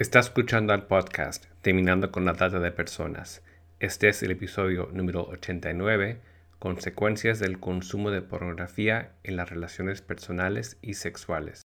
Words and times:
Está 0.00 0.18
escuchando 0.18 0.72
al 0.72 0.86
podcast 0.86 1.44
Terminando 1.60 2.10
con 2.10 2.24
la 2.24 2.32
Trata 2.32 2.58
de 2.58 2.72
Personas. 2.72 3.42
Este 3.80 4.08
es 4.08 4.22
el 4.22 4.30
episodio 4.30 4.88
número 4.94 5.28
89, 5.28 6.22
Consecuencias 6.58 7.38
del 7.38 7.60
consumo 7.60 8.10
de 8.10 8.22
pornografía 8.22 9.12
en 9.24 9.36
las 9.36 9.50
relaciones 9.50 10.00
personales 10.00 10.78
y 10.80 10.94
sexuales. 10.94 11.60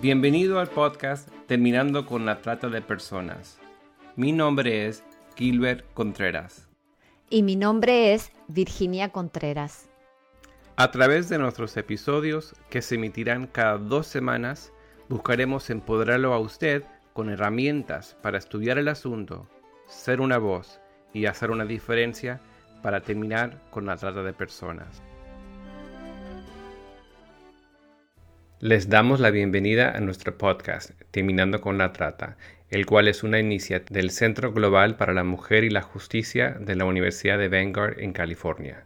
Bienvenido 0.00 0.60
al 0.60 0.68
podcast 0.68 1.28
Terminando 1.48 2.06
con 2.06 2.24
la 2.24 2.40
Trata 2.40 2.68
de 2.68 2.82
Personas. 2.82 3.58
Mi 4.14 4.30
nombre 4.30 4.86
es 4.86 5.02
Gilbert 5.34 5.84
Contreras. 5.92 6.68
Y 7.30 7.42
mi 7.42 7.56
nombre 7.56 8.12
es 8.12 8.30
Virginia 8.48 9.08
Contreras. 9.08 9.88
A 10.76 10.90
través 10.90 11.28
de 11.28 11.38
nuestros 11.38 11.76
episodios, 11.76 12.54
que 12.68 12.82
se 12.82 12.96
emitirán 12.96 13.46
cada 13.46 13.78
dos 13.78 14.06
semanas, 14.06 14.72
buscaremos 15.08 15.70
empoderarlo 15.70 16.34
a 16.34 16.38
usted 16.38 16.84
con 17.12 17.30
herramientas 17.30 18.16
para 18.22 18.38
estudiar 18.38 18.76
el 18.78 18.88
asunto, 18.88 19.48
ser 19.86 20.20
una 20.20 20.38
voz 20.38 20.80
y 21.12 21.26
hacer 21.26 21.50
una 21.50 21.64
diferencia 21.64 22.40
para 22.82 23.00
terminar 23.00 23.62
con 23.70 23.86
la 23.86 23.96
trata 23.96 24.22
de 24.22 24.32
personas. 24.32 25.02
Les 28.60 28.88
damos 28.88 29.20
la 29.20 29.30
bienvenida 29.30 29.96
a 29.96 30.00
nuestro 30.00 30.36
podcast, 30.38 30.90
Terminando 31.10 31.60
con 31.60 31.76
la 31.76 31.92
Trata, 31.92 32.36
el 32.74 32.86
cual 32.86 33.06
es 33.06 33.22
una 33.22 33.38
iniciativa 33.38 33.94
del 33.94 34.10
Centro 34.10 34.52
Global 34.52 34.96
para 34.96 35.12
la 35.12 35.22
Mujer 35.22 35.62
y 35.62 35.70
la 35.70 35.82
Justicia 35.82 36.56
de 36.58 36.74
la 36.74 36.84
Universidad 36.84 37.38
de 37.38 37.48
Vanguard 37.48 38.00
en 38.00 38.12
California. 38.12 38.82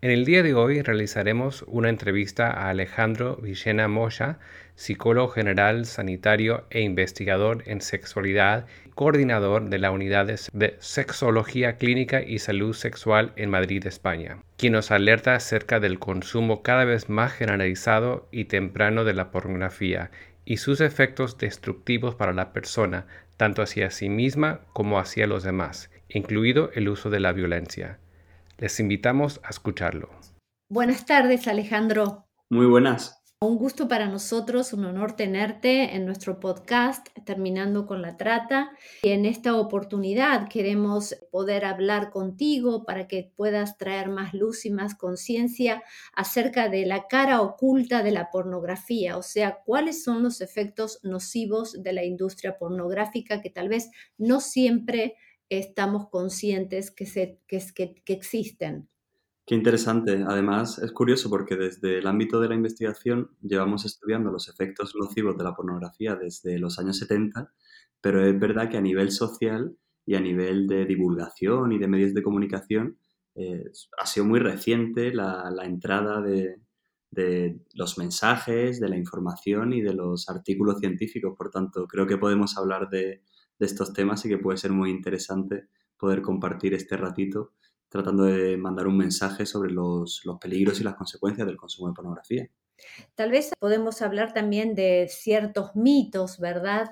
En 0.00 0.12
el 0.12 0.24
día 0.24 0.44
de 0.44 0.54
hoy 0.54 0.82
realizaremos 0.82 1.64
una 1.66 1.88
entrevista 1.88 2.48
a 2.48 2.68
Alejandro 2.68 3.34
Villena 3.42 3.88
Moya, 3.88 4.38
psicólogo 4.76 5.26
general, 5.30 5.86
sanitario 5.86 6.64
e 6.70 6.82
investigador 6.82 7.64
en 7.66 7.80
sexualidad, 7.80 8.66
coordinador 8.94 9.68
de 9.68 9.78
la 9.78 9.90
unidad 9.90 10.26
de 10.52 10.76
sexología 10.78 11.76
clínica 11.76 12.22
y 12.22 12.38
salud 12.38 12.72
sexual 12.72 13.32
en 13.34 13.50
Madrid, 13.50 13.84
España, 13.88 14.38
quien 14.56 14.74
nos 14.74 14.92
alerta 14.92 15.34
acerca 15.34 15.80
del 15.80 15.98
consumo 15.98 16.62
cada 16.62 16.84
vez 16.84 17.08
más 17.08 17.32
generalizado 17.32 18.28
y 18.30 18.44
temprano 18.44 19.02
de 19.02 19.14
la 19.14 19.32
pornografía 19.32 20.12
y 20.48 20.56
sus 20.56 20.80
efectos 20.80 21.36
destructivos 21.36 22.14
para 22.14 22.32
la 22.32 22.54
persona, 22.54 23.06
tanto 23.36 23.60
hacia 23.60 23.90
sí 23.90 24.08
misma 24.08 24.62
como 24.72 24.98
hacia 24.98 25.26
los 25.26 25.42
demás, 25.42 25.90
incluido 26.08 26.70
el 26.72 26.88
uso 26.88 27.10
de 27.10 27.20
la 27.20 27.32
violencia. 27.34 27.98
Les 28.56 28.80
invitamos 28.80 29.42
a 29.44 29.50
escucharlo. 29.50 30.08
Buenas 30.70 31.04
tardes, 31.04 31.46
Alejandro. 31.48 32.24
Muy 32.48 32.64
buenas. 32.64 33.17
Un 33.40 33.56
gusto 33.56 33.86
para 33.86 34.08
nosotros, 34.08 34.72
un 34.72 34.84
honor 34.84 35.14
tenerte 35.14 35.94
en 35.94 36.04
nuestro 36.04 36.40
podcast, 36.40 37.06
terminando 37.24 37.86
con 37.86 38.02
la 38.02 38.16
trata. 38.16 38.72
Y 39.04 39.10
en 39.10 39.26
esta 39.26 39.54
oportunidad 39.54 40.48
queremos 40.48 41.14
poder 41.30 41.64
hablar 41.64 42.10
contigo 42.10 42.84
para 42.84 43.06
que 43.06 43.32
puedas 43.36 43.78
traer 43.78 44.08
más 44.08 44.34
luz 44.34 44.66
y 44.66 44.70
más 44.70 44.96
conciencia 44.96 45.84
acerca 46.14 46.68
de 46.68 46.84
la 46.84 47.06
cara 47.06 47.40
oculta 47.40 48.02
de 48.02 48.10
la 48.10 48.28
pornografía, 48.32 49.16
o 49.16 49.22
sea, 49.22 49.60
cuáles 49.64 50.02
son 50.02 50.24
los 50.24 50.40
efectos 50.40 50.98
nocivos 51.04 51.80
de 51.80 51.92
la 51.92 52.04
industria 52.04 52.58
pornográfica 52.58 53.40
que 53.40 53.50
tal 53.50 53.68
vez 53.68 53.88
no 54.16 54.40
siempre 54.40 55.14
estamos 55.48 56.08
conscientes 56.08 56.90
que, 56.90 57.06
se, 57.06 57.38
que, 57.46 57.62
que 58.04 58.12
existen. 58.12 58.88
Qué 59.48 59.54
interesante. 59.54 60.22
Además, 60.28 60.78
es 60.78 60.92
curioso 60.92 61.30
porque 61.30 61.56
desde 61.56 62.00
el 62.00 62.06
ámbito 62.06 62.38
de 62.38 62.50
la 62.50 62.54
investigación 62.54 63.30
llevamos 63.40 63.86
estudiando 63.86 64.30
los 64.30 64.46
efectos 64.50 64.94
nocivos 64.94 65.38
de 65.38 65.44
la 65.44 65.54
pornografía 65.54 66.16
desde 66.16 66.58
los 66.58 66.78
años 66.78 66.98
70, 66.98 67.50
pero 68.02 68.22
es 68.26 68.38
verdad 68.38 68.68
que 68.68 68.76
a 68.76 68.82
nivel 68.82 69.10
social 69.10 69.74
y 70.04 70.16
a 70.16 70.20
nivel 70.20 70.66
de 70.66 70.84
divulgación 70.84 71.72
y 71.72 71.78
de 71.78 71.88
medios 71.88 72.12
de 72.12 72.22
comunicación 72.22 72.98
eh, 73.36 73.64
ha 73.98 74.04
sido 74.04 74.26
muy 74.26 74.38
reciente 74.38 75.14
la, 75.14 75.50
entrada 75.64 76.20
de, 76.20 76.60
los 77.72 77.96
mensajes, 77.96 78.80
de 78.80 78.88
la 78.90 78.98
información 78.98 79.72
y 79.72 79.80
de 79.80 79.94
los 79.94 80.28
artículos 80.28 80.78
científicos. 80.78 81.32
Por 81.38 81.48
tanto, 81.48 81.86
creo 81.86 82.06
que 82.06 82.18
podemos 82.18 82.58
hablar 82.58 82.90
de, 82.90 83.22
de 83.58 83.66
estos 83.66 83.94
temas 83.94 84.26
y 84.26 84.28
que 84.28 84.36
puede 84.36 84.58
ser 84.58 84.72
muy 84.72 84.90
interesante 84.90 85.68
poder 85.96 86.20
compartir 86.20 86.74
este 86.74 86.98
ratito 86.98 87.54
tratando 87.88 88.24
de 88.24 88.56
mandar 88.56 88.86
un 88.86 88.96
mensaje 88.96 89.46
sobre 89.46 89.70
los, 89.70 90.22
peligros 90.40 90.80
y 90.80 90.84
las 90.84 90.94
consecuencias 90.94 91.46
del 91.46 91.56
consumo 91.56 91.88
de 91.88 91.94
pornografía. 91.94 92.50
Tal 93.14 93.30
vez 93.30 93.52
podemos 93.58 94.02
hablar 94.02 94.32
también 94.32 94.74
de 94.74 95.08
ciertos 95.10 95.74
mitos, 95.74 96.38
¿verdad? 96.38 96.90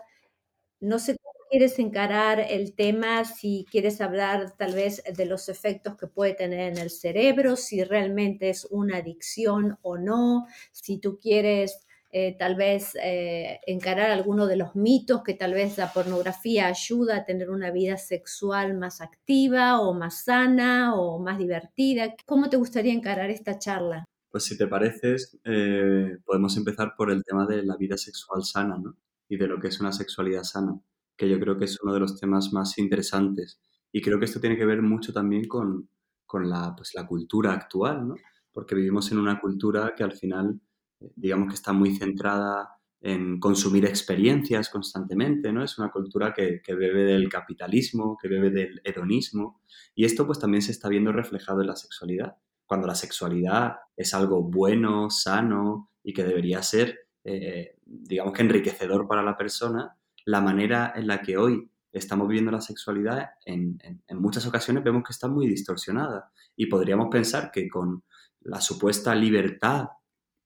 No 0.80 0.98
sé 0.98 1.16
cómo 1.16 1.38
quieres 1.48 1.78
encarar 1.78 2.40
el 2.40 2.74
tema, 2.74 3.24
si 3.24 3.66
quieres 3.70 4.00
hablar 4.00 4.56
tal 4.56 4.74
vez 4.74 5.02
de 5.04 5.26
los 5.26 5.48
efectos 5.48 5.96
que 5.96 6.08
puede 6.08 6.34
tener 6.34 6.72
en 6.72 6.78
el 6.78 6.90
cerebro, 6.90 7.56
si 7.56 7.84
realmente 7.84 8.50
es 8.50 8.66
una 8.70 8.98
adicción 8.98 9.78
o 9.82 9.96
no, 9.96 10.46
si 10.72 10.98
tú 10.98 11.18
quieres 11.20 11.85
eh, 12.18 12.34
tal 12.38 12.56
vez 12.56 12.96
eh, 13.02 13.60
encarar 13.66 14.10
alguno 14.10 14.46
de 14.46 14.56
los 14.56 14.74
mitos 14.74 15.22
que 15.22 15.34
tal 15.34 15.52
vez 15.52 15.76
la 15.76 15.92
pornografía 15.92 16.66
ayuda 16.66 17.18
a 17.18 17.24
tener 17.26 17.50
una 17.50 17.70
vida 17.70 17.98
sexual 17.98 18.74
más 18.78 19.02
activa 19.02 19.82
o 19.82 19.92
más 19.92 20.24
sana 20.24 20.94
o 20.94 21.18
más 21.22 21.36
divertida. 21.36 22.14
¿Cómo 22.24 22.48
te 22.48 22.56
gustaría 22.56 22.94
encarar 22.94 23.28
esta 23.28 23.58
charla? 23.58 24.06
Pues 24.30 24.44
si 24.44 24.56
te 24.56 24.66
pareces, 24.66 25.38
eh, 25.44 26.16
podemos 26.24 26.56
empezar 26.56 26.94
por 26.96 27.10
el 27.10 27.22
tema 27.22 27.46
de 27.46 27.62
la 27.62 27.76
vida 27.76 27.98
sexual 27.98 28.44
sana 28.44 28.78
¿no? 28.78 28.96
y 29.28 29.36
de 29.36 29.48
lo 29.48 29.60
que 29.60 29.68
es 29.68 29.78
una 29.80 29.92
sexualidad 29.92 30.44
sana, 30.44 30.80
que 31.18 31.28
yo 31.28 31.38
creo 31.38 31.58
que 31.58 31.66
es 31.66 31.78
uno 31.82 31.92
de 31.92 32.00
los 32.00 32.18
temas 32.18 32.50
más 32.50 32.78
interesantes. 32.78 33.60
Y 33.92 34.00
creo 34.00 34.18
que 34.18 34.24
esto 34.24 34.40
tiene 34.40 34.56
que 34.56 34.64
ver 34.64 34.80
mucho 34.80 35.12
también 35.12 35.46
con, 35.46 35.90
con 36.24 36.48
la, 36.48 36.72
pues, 36.74 36.92
la 36.94 37.06
cultura 37.06 37.52
actual, 37.52 38.08
¿no? 38.08 38.14
porque 38.52 38.74
vivimos 38.74 39.12
en 39.12 39.18
una 39.18 39.38
cultura 39.38 39.92
que 39.94 40.02
al 40.02 40.12
final 40.12 40.62
digamos 41.00 41.48
que 41.48 41.54
está 41.54 41.72
muy 41.72 41.94
centrada 41.96 42.76
en 43.00 43.38
consumir 43.38 43.84
experiencias 43.84 44.68
constantemente, 44.68 45.52
¿no? 45.52 45.62
Es 45.62 45.78
una 45.78 45.90
cultura 45.90 46.32
que, 46.34 46.60
bebe 46.66 47.04
del 47.04 47.28
capitalismo, 47.28 48.16
que 48.20 48.28
bebe 48.28 48.50
del 48.50 48.80
hedonismo, 48.84 49.60
y 49.94 50.04
esto 50.04 50.26
pues 50.26 50.38
también 50.38 50.62
se 50.62 50.72
está 50.72 50.88
viendo 50.88 51.12
reflejado 51.12 51.60
en 51.60 51.68
la 51.68 51.76
sexualidad. 51.76 52.36
Cuando 52.66 52.86
la 52.86 52.94
sexualidad 52.94 53.76
es 53.96 54.12
algo 54.12 54.42
bueno, 54.42 55.08
sano 55.10 55.90
y 56.02 56.12
que 56.12 56.24
debería 56.24 56.62
ser, 56.62 56.98
eh, 57.22 57.76
digamos 57.84 58.32
que 58.32 58.42
enriquecedor 58.42 59.06
para 59.06 59.22
la 59.22 59.36
persona, 59.36 59.96
la 60.24 60.40
manera 60.40 60.92
en 60.96 61.06
la 61.06 61.22
que 61.22 61.36
hoy 61.36 61.70
estamos 61.92 62.26
viviendo 62.26 62.50
la 62.50 62.60
sexualidad 62.60 63.30
en, 63.44 63.78
en 63.82 64.20
muchas 64.20 64.44
ocasiones 64.46 64.82
vemos 64.82 65.04
que 65.04 65.12
está 65.12 65.28
muy 65.28 65.46
distorsionada 65.46 66.30
y 66.56 66.66
podríamos 66.66 67.08
pensar 67.10 67.50
que 67.52 67.68
con 67.68 68.02
la 68.40 68.60
supuesta 68.60 69.14
libertad 69.14 69.86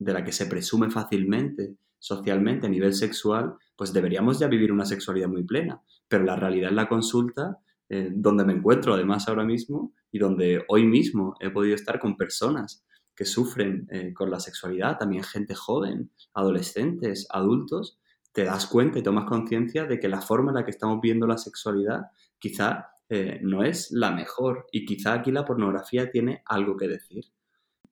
de 0.00 0.12
la 0.12 0.25
que 0.25 0.33
se 0.33 0.47
presume 0.47 0.91
fácilmente 0.91 1.77
socialmente 1.99 2.66
a 2.66 2.71
nivel 2.71 2.94
sexual, 2.94 3.55
pues 3.77 3.93
deberíamos 3.93 4.38
ya 4.38 4.49
vivir 4.49 4.72
una 4.72 4.87
sexualidad 4.87 5.28
muy 5.28 5.44
plena. 5.44 5.83
Pero 6.09 6.25
la 6.25 6.34
realidad 6.34 6.71
en 6.71 6.77
la 6.77 6.88
consulta, 6.88 7.59
eh, 7.88 8.11
donde 8.11 8.44
me 8.44 8.55
encuentro 8.55 8.94
además 8.94 9.28
ahora 9.28 9.44
mismo 9.44 9.93
y 10.11 10.19
donde 10.19 10.65
hoy 10.69 10.87
mismo 10.87 11.37
he 11.38 11.50
podido 11.50 11.75
estar 11.75 12.00
con 12.00 12.16
personas 12.16 12.84
que 13.15 13.27
sufren 13.27 13.87
eh, 13.91 14.15
con 14.15 14.31
la 14.31 14.41
sexualidad, 14.41 14.97
también 14.99 15.22
gente 15.22 15.55
joven, 15.55 16.11
adolescentes, 16.32 17.27
adultos, 17.31 17.99
te 18.32 18.44
das 18.44 18.67
cuenta 18.67 18.99
y 18.99 19.03
tomas 19.03 19.27
conciencia 19.27 19.84
de 19.84 20.00
que 20.00 20.09
la 20.09 20.22
forma 20.22 20.53
en 20.53 20.56
la 20.56 20.65
que 20.65 20.71
estamos 20.71 21.00
viendo 21.03 21.27
la 21.27 21.37
sexualidad 21.37 22.06
quizá 22.38 22.87
eh, 23.11 23.41
no 23.43 23.62
es 23.62 23.91
la 23.91 24.12
mejor 24.12 24.67
y 24.72 24.87
quizá 24.87 25.12
aquí 25.12 25.32
la 25.32 25.44
pornografía 25.44 26.11
tiene 26.11 26.43
algo 26.47 26.77
que 26.78 26.88
decir 26.88 27.26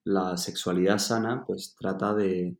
la 0.09 0.39
sexualidad 0.39 0.99
sana 0.99 1.45
pues 1.47 1.77
trata 1.79 2.15
de, 2.15 2.57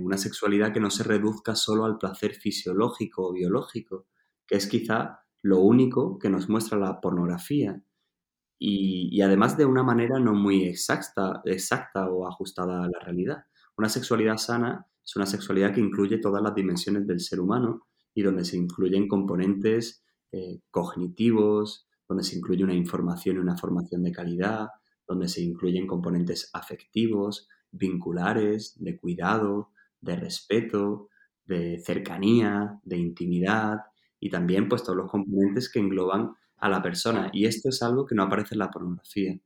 una 0.00 0.18
sexualidad 0.18 0.72
que 0.72 0.80
no 0.80 0.90
se 0.90 1.04
reduzca 1.04 1.54
solo 1.54 1.84
al 1.84 1.98
placer 1.98 2.34
fisiológico 2.34 3.28
o 3.28 3.32
biológico, 3.32 4.06
que 4.46 4.56
es 4.56 4.66
quizá 4.66 5.20
lo 5.42 5.60
único 5.60 6.18
que 6.18 6.30
nos 6.30 6.48
muestra 6.48 6.78
la 6.78 7.00
pornografía. 7.00 7.80
Y, 8.58 9.20
además 9.20 9.56
de 9.56 9.66
una 9.66 9.82
manera 9.82 10.18
no 10.18 10.32
muy 10.32 10.64
exacta, 10.64 11.42
exacta 11.44 12.08
o 12.08 12.26
ajustada 12.26 12.84
a 12.84 12.88
la 12.88 12.98
realidad. 13.00 13.44
Una 13.76 13.88
sexualidad 13.88 14.36
sana 14.36 14.86
es 15.04 15.14
una 15.16 15.26
sexualidad 15.26 15.74
que 15.74 15.80
incluye 15.80 16.18
todas 16.18 16.42
las 16.42 16.54
dimensiones 16.54 17.06
del 17.06 17.20
ser 17.20 17.40
humano 17.40 17.86
y 18.14 18.22
donde 18.22 18.44
se 18.44 18.56
incluyen 18.56 19.06
componentes 19.06 20.04
eh, 20.32 20.60
cognitivos, 20.70 21.88
donde 22.08 22.24
se 22.24 22.36
incluye 22.36 22.64
una 22.64 22.74
información 22.74 23.36
y 23.36 23.40
una 23.40 23.56
formación 23.56 24.02
de 24.02 24.12
calidad, 24.12 24.68
donde 25.06 25.28
se 25.28 25.42
incluyen 25.42 25.86
componentes 25.86 26.50
afectivos, 26.52 27.48
vinculares, 27.70 28.74
de 28.78 28.98
cuidado, 28.98 29.70
de 30.00 30.16
respeto, 30.16 31.08
de 31.44 31.80
cercanía, 31.80 32.80
de 32.84 32.98
intimidad 32.98 33.78
y 34.20 34.30
también 34.30 34.68
pues 34.68 34.82
todos 34.82 34.96
los 34.96 35.10
componentes 35.10 35.70
que 35.70 35.80
engloban 35.80 36.34
a 36.56 36.68
la 36.68 36.82
persona. 36.82 37.30
Y 37.32 37.46
esto 37.46 37.68
es 37.68 37.82
algo 37.82 38.06
que 38.06 38.14
no 38.14 38.22
aparece 38.22 38.54
en 38.54 38.60
la 38.60 38.70
pornografía. 38.70 39.38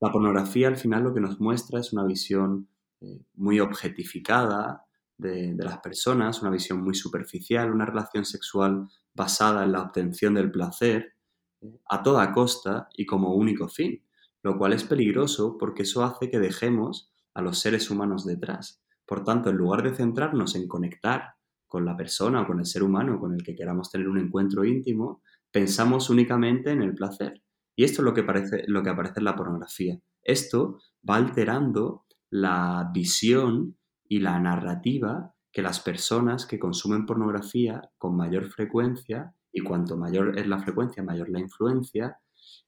La 0.00 0.10
pornografía 0.10 0.68
al 0.68 0.76
final 0.76 1.04
lo 1.04 1.14
que 1.14 1.20
nos 1.20 1.40
muestra 1.40 1.80
es 1.80 1.92
una 1.92 2.04
visión 2.04 2.68
eh, 3.00 3.22
muy 3.34 3.60
objetificada 3.60 4.84
de, 5.16 5.54
de, 5.54 5.64
las 5.64 5.78
personas, 5.78 6.42
una 6.42 6.50
visión 6.50 6.82
muy 6.82 6.94
superficial, 6.94 7.72
una 7.72 7.86
relación 7.86 8.24
sexual 8.24 8.88
basada 9.14 9.64
en 9.64 9.72
la 9.72 9.82
obtención 9.82 10.34
del 10.34 10.50
placer 10.50 11.14
eh, 11.60 11.78
a 11.88 12.02
toda 12.02 12.32
costa 12.32 12.88
y 12.96 13.06
como 13.06 13.34
único 13.34 13.68
fin, 13.68 14.02
lo 14.46 14.58
cual 14.58 14.74
es 14.74 14.84
peligroso 14.84 15.58
porque 15.58 15.82
eso 15.82 16.04
hace 16.04 16.30
que 16.30 16.38
dejemos 16.38 17.10
a 17.34 17.42
los 17.42 17.58
seres 17.58 17.90
humanos 17.90 18.24
detrás. 18.24 18.80
Por 19.04 19.24
tanto, 19.24 19.50
en 19.50 19.56
lugar 19.56 19.82
de 19.82 19.92
centrarnos 19.92 20.54
en 20.54 20.68
conectar 20.68 21.34
con 21.66 21.84
la 21.84 21.96
persona 21.96 22.42
o 22.42 22.46
con 22.46 22.60
el 22.60 22.64
ser 22.64 22.84
humano 22.84 23.18
con 23.18 23.34
el 23.34 23.42
que 23.42 23.56
queramos 23.56 23.90
tener 23.90 24.08
un 24.08 24.18
encuentro 24.18 24.64
íntimo, 24.64 25.20
pensamos 25.50 26.10
únicamente 26.10 26.70
en 26.70 26.80
el 26.80 26.94
placer. 26.94 27.42
Y 27.74 27.82
esto 27.82 28.02
es 28.02 28.04
lo 28.04 28.14
que, 28.14 28.24
lo 28.68 28.84
que 28.84 28.90
aparece 28.90 29.18
en 29.18 29.24
la 29.24 29.34
pornografía. 29.34 29.98
Esto 30.22 30.78
va 31.02 31.16
alterando 31.16 32.04
la 32.30 32.88
visión 32.94 33.76
y 34.08 34.20
la 34.20 34.38
narrativa 34.38 35.34
que 35.50 35.62
las 35.62 35.80
personas 35.80 36.46
que 36.46 36.60
consumen 36.60 37.04
pornografía 37.04 37.90
con 37.98 38.16
mayor 38.16 38.48
frecuencia, 38.48 39.34
y 39.50 39.62
cuanto 39.62 39.96
mayor 39.96 40.38
es 40.38 40.46
la 40.46 40.60
frecuencia, 40.60 41.02
mayor 41.02 41.30
la 41.30 41.40
influencia, 41.40 42.20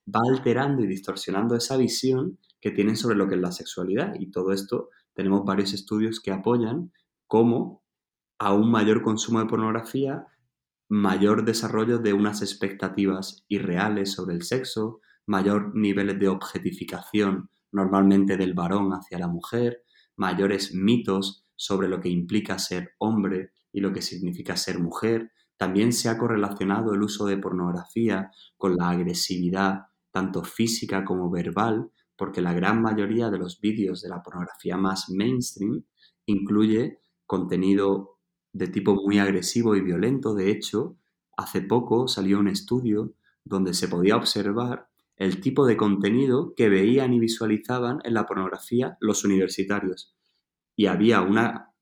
va 0.07 0.21
alterando 0.27 0.83
y 0.83 0.87
distorsionando 0.87 1.55
esa 1.55 1.77
visión 1.77 2.39
que 2.61 2.71
tienen 2.71 2.95
sobre 2.95 3.15
lo 3.15 3.27
que 3.27 3.35
es 3.35 3.41
la 3.41 3.51
sexualidad. 3.51 4.13
Y 4.19 4.31
todo 4.31 4.51
esto 4.51 4.89
tenemos 5.13 5.45
varios 5.45 5.73
estudios 5.73 6.19
que 6.19 6.31
apoyan 6.31 6.91
cómo 7.27 7.83
a 8.37 8.53
un 8.53 8.71
mayor 8.71 9.01
consumo 9.01 9.39
de 9.39 9.45
pornografía, 9.45 10.25
mayor 10.87 11.45
desarrollo 11.45 11.99
de 11.99 12.13
unas 12.13 12.41
expectativas 12.41 13.45
irreales 13.47 14.11
sobre 14.13 14.35
el 14.35 14.43
sexo, 14.43 15.01
mayor 15.25 15.75
niveles 15.75 16.19
de 16.19 16.29
objetificación 16.29 17.49
normalmente 17.71 18.37
del 18.37 18.53
varón 18.53 18.91
hacia 18.93 19.19
la 19.19 19.27
mujer, 19.27 19.83
mayores 20.15 20.73
mitos 20.73 21.45
sobre 21.55 21.87
lo 21.87 21.99
que 21.99 22.09
implica 22.09 22.57
ser 22.57 22.95
hombre 22.97 23.51
y 23.71 23.81
lo 23.81 23.93
que 23.93 24.01
significa 24.01 24.55
ser 24.55 24.79
mujer. 24.79 25.31
También 25.59 25.91
se 25.91 26.07
ha 26.07 26.17
correlacionado 26.17 26.93
el 26.93 27.03
uso 27.03 27.25
de 27.25 27.37
pornografía 27.37 28.31
con 28.55 28.77
la 28.77 28.91
agresividad, 28.91 29.87
tanto 30.09 30.45
física 30.45 31.03
como 31.03 31.29
verbal, 31.29 31.91
porque 32.15 32.39
la 32.39 32.53
gran 32.53 32.81
mayoría 32.81 33.29
de 33.29 33.39
los 33.39 33.59
vídeos 33.59 34.01
de 34.01 34.07
la 34.07 34.23
pornografía 34.23 34.77
más 34.77 35.09
mainstream 35.09 35.83
incluye 36.27 36.99
contenido 37.25 38.19
de 38.53 38.67
tipo 38.67 38.95
muy 38.95 39.19
agresivo 39.19 39.75
y 39.75 39.81
violento. 39.81 40.33
De 40.33 40.49
hecho, 40.49 40.95
hace 41.35 41.59
poco 41.59 42.07
salió 42.07 42.39
un 42.39 42.47
estudio 42.47 43.15
donde 43.43 43.73
se 43.73 43.89
podía 43.89 44.15
observar 44.15 44.87
el 45.17 45.41
tipo 45.41 45.65
de 45.65 45.75
contenido 45.75 46.53
que 46.55 46.69
veían 46.69 47.13
y 47.13 47.19
visualizaban 47.19 47.99
en 48.05 48.13
la 48.13 48.25
pornografía 48.25 48.95
los 49.01 49.25
universitarios. 49.25 50.15
Y 50.77 50.85
había 50.85 51.21
una 51.21 51.73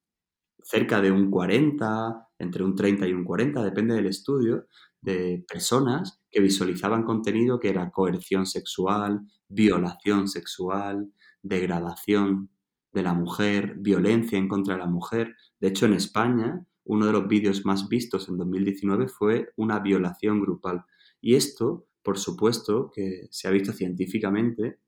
cerca 0.64 1.00
de 1.00 1.12
un 1.12 1.30
40, 1.30 2.27
entre 2.40 2.64
un 2.64 2.76
30 2.76 3.08
y 3.08 3.14
un 3.14 3.24
40, 3.24 3.64
depende 3.64 3.96
del 3.96 4.08
estudio, 4.08 4.68
de 5.02 5.44
personas 5.48 6.22
que 6.30 6.42
visualizaban 6.42 7.04
contenido 7.04 7.60
que 7.60 7.70
era 7.70 7.92
coerción 7.92 8.46
sexual, 8.46 9.22
violación 9.48 10.28
sexual, 10.28 11.12
degradación 11.42 12.50
de 12.94 13.04
la 13.04 13.14
mujer, 13.14 13.76
violencia 13.78 14.38
en 14.38 14.48
contra 14.48 14.76
de 14.76 14.82
la 14.82 14.88
mujer. 14.88 15.36
De 15.60 15.68
hecho, 15.70 15.86
en 15.86 15.94
España, 15.94 16.66
uno 16.84 17.06
de 17.06 17.12
los 17.12 17.28
vídeos 17.28 17.66
más 17.66 17.90
vistos 17.90 18.30
en 18.30 18.38
2019 18.38 19.08
fue 19.08 19.52
una 19.56 19.80
violación 19.80 20.42
grupal. 20.42 20.86
Y 21.22 21.36
esto, 21.36 21.86
por 22.02 22.18
supuesto, 22.18 22.92
que 22.94 23.28
se 23.30 23.48
ha 23.48 23.52
visto 23.52 23.74
científicamente 23.74 24.80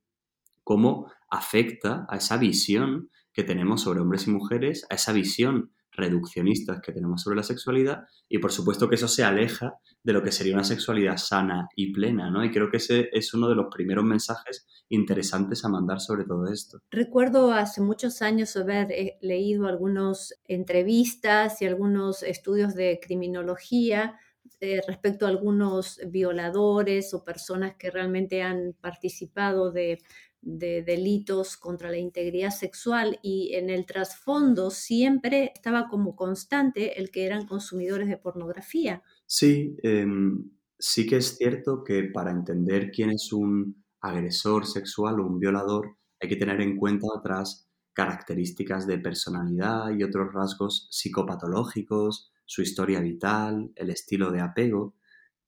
cómo 0.64 1.12
afecta 1.30 2.06
a 2.10 2.18
esa 2.18 2.38
visión 2.38 3.10
que 3.34 3.44
tenemos 3.44 3.82
sobre 3.82 4.00
hombres 4.00 4.28
y 4.28 4.32
mujeres, 4.32 4.86
a 4.90 4.96
esa 4.96 5.14
visión 5.14 5.72
reduccionistas 6.00 6.82
que 6.82 6.92
tenemos 6.92 7.22
sobre 7.22 7.38
la 7.38 7.44
sexualidad 7.44 8.04
y 8.28 8.40
por 8.40 8.52
supuesto 8.52 8.90
que 8.90 8.96
eso 8.96 9.08
se 9.08 9.24
aleja 9.24 9.74
de 10.04 10.14
lo 10.14 10.24
que 10.24 10.32
sería 10.32 10.54
una 10.54 10.64
sexualidad 10.64 11.18
sana 11.18 11.68
y 11.76 11.92
plena, 11.92 12.32
¿no? 12.32 12.44
Y 12.44 12.52
creo 12.52 12.72
que 12.72 12.78
ese 12.78 13.10
es 13.12 13.34
uno 13.34 13.50
de 13.50 13.56
los 13.56 13.68
primeros 13.74 14.06
mensajes 14.06 14.66
interesantes 14.90 15.64
a 15.66 15.70
mandar 15.70 16.00
sobre 16.00 16.24
todo 16.24 16.48
esto. 16.52 16.80
Recuerdo 16.90 17.52
hace 17.52 17.82
muchos 17.82 18.22
años 18.22 18.56
haber 18.56 18.92
eh, 18.92 19.18
leído 19.22 19.68
algunas 19.68 20.34
entrevistas 20.46 21.62
y 21.62 21.66
algunos 21.66 22.24
estudios 22.24 22.74
de 22.76 23.00
criminología 23.02 24.18
eh, 24.62 24.82
respecto 24.88 25.26
a 25.26 25.30
algunos 25.30 26.00
violadores 26.08 27.14
o 27.14 27.24
personas 27.24 27.76
que 27.78 27.92
realmente 27.92 28.42
han 28.42 28.74
participado 28.82 29.72
de 29.72 30.00
de 30.42 30.84
delitos 30.84 31.58
contra 31.58 31.92
la 31.92 31.98
integridad 31.98 32.52
sexual 32.52 33.20
y 33.22 33.54
en 33.56 33.70
el 33.70 33.86
trasfondo 33.86 34.72
siempre 34.72 35.52
estaba 35.54 35.90
como 35.90 36.16
constante 36.16 37.00
el 37.00 37.12
que 37.12 37.26
eran 37.26 37.46
consumidores 37.46 38.08
de 38.08 38.18
pornografía. 38.18 39.04
Sí, 39.26 39.76
em, 39.84 40.50
sí 40.78 41.06
que 41.06 41.18
es 41.18 41.38
cierto 41.38 41.84
que 41.84 42.04
para 42.06 42.32
entender 42.32 42.92
quién 42.92 43.12
es 43.12 43.34
un 43.34 43.84
agresor 44.02 44.66
sexual 44.66 45.20
o 45.20 45.28
un 45.28 45.40
violador 45.40 45.98
hay 46.22 46.30
que 46.30 46.36
tener 46.36 46.62
en 46.62 46.78
cuenta 46.78 47.08
otras 47.08 47.70
características 47.94 48.88
de 48.88 49.00
personalidad 49.00 49.92
y 49.92 50.04
otros 50.04 50.34
rasgos 50.34 50.88
psicopatológicos, 50.92 52.32
su 52.46 52.62
historia 52.62 53.00
vital, 53.00 53.72
el 53.76 53.90
estilo 53.90 54.32
de 54.32 54.42
apego, 54.42 54.96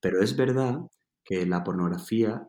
pero 0.00 0.22
es 0.22 0.36
verdad 0.36 0.80
que 1.24 1.46
la 1.46 1.62
pornografía 1.64 2.48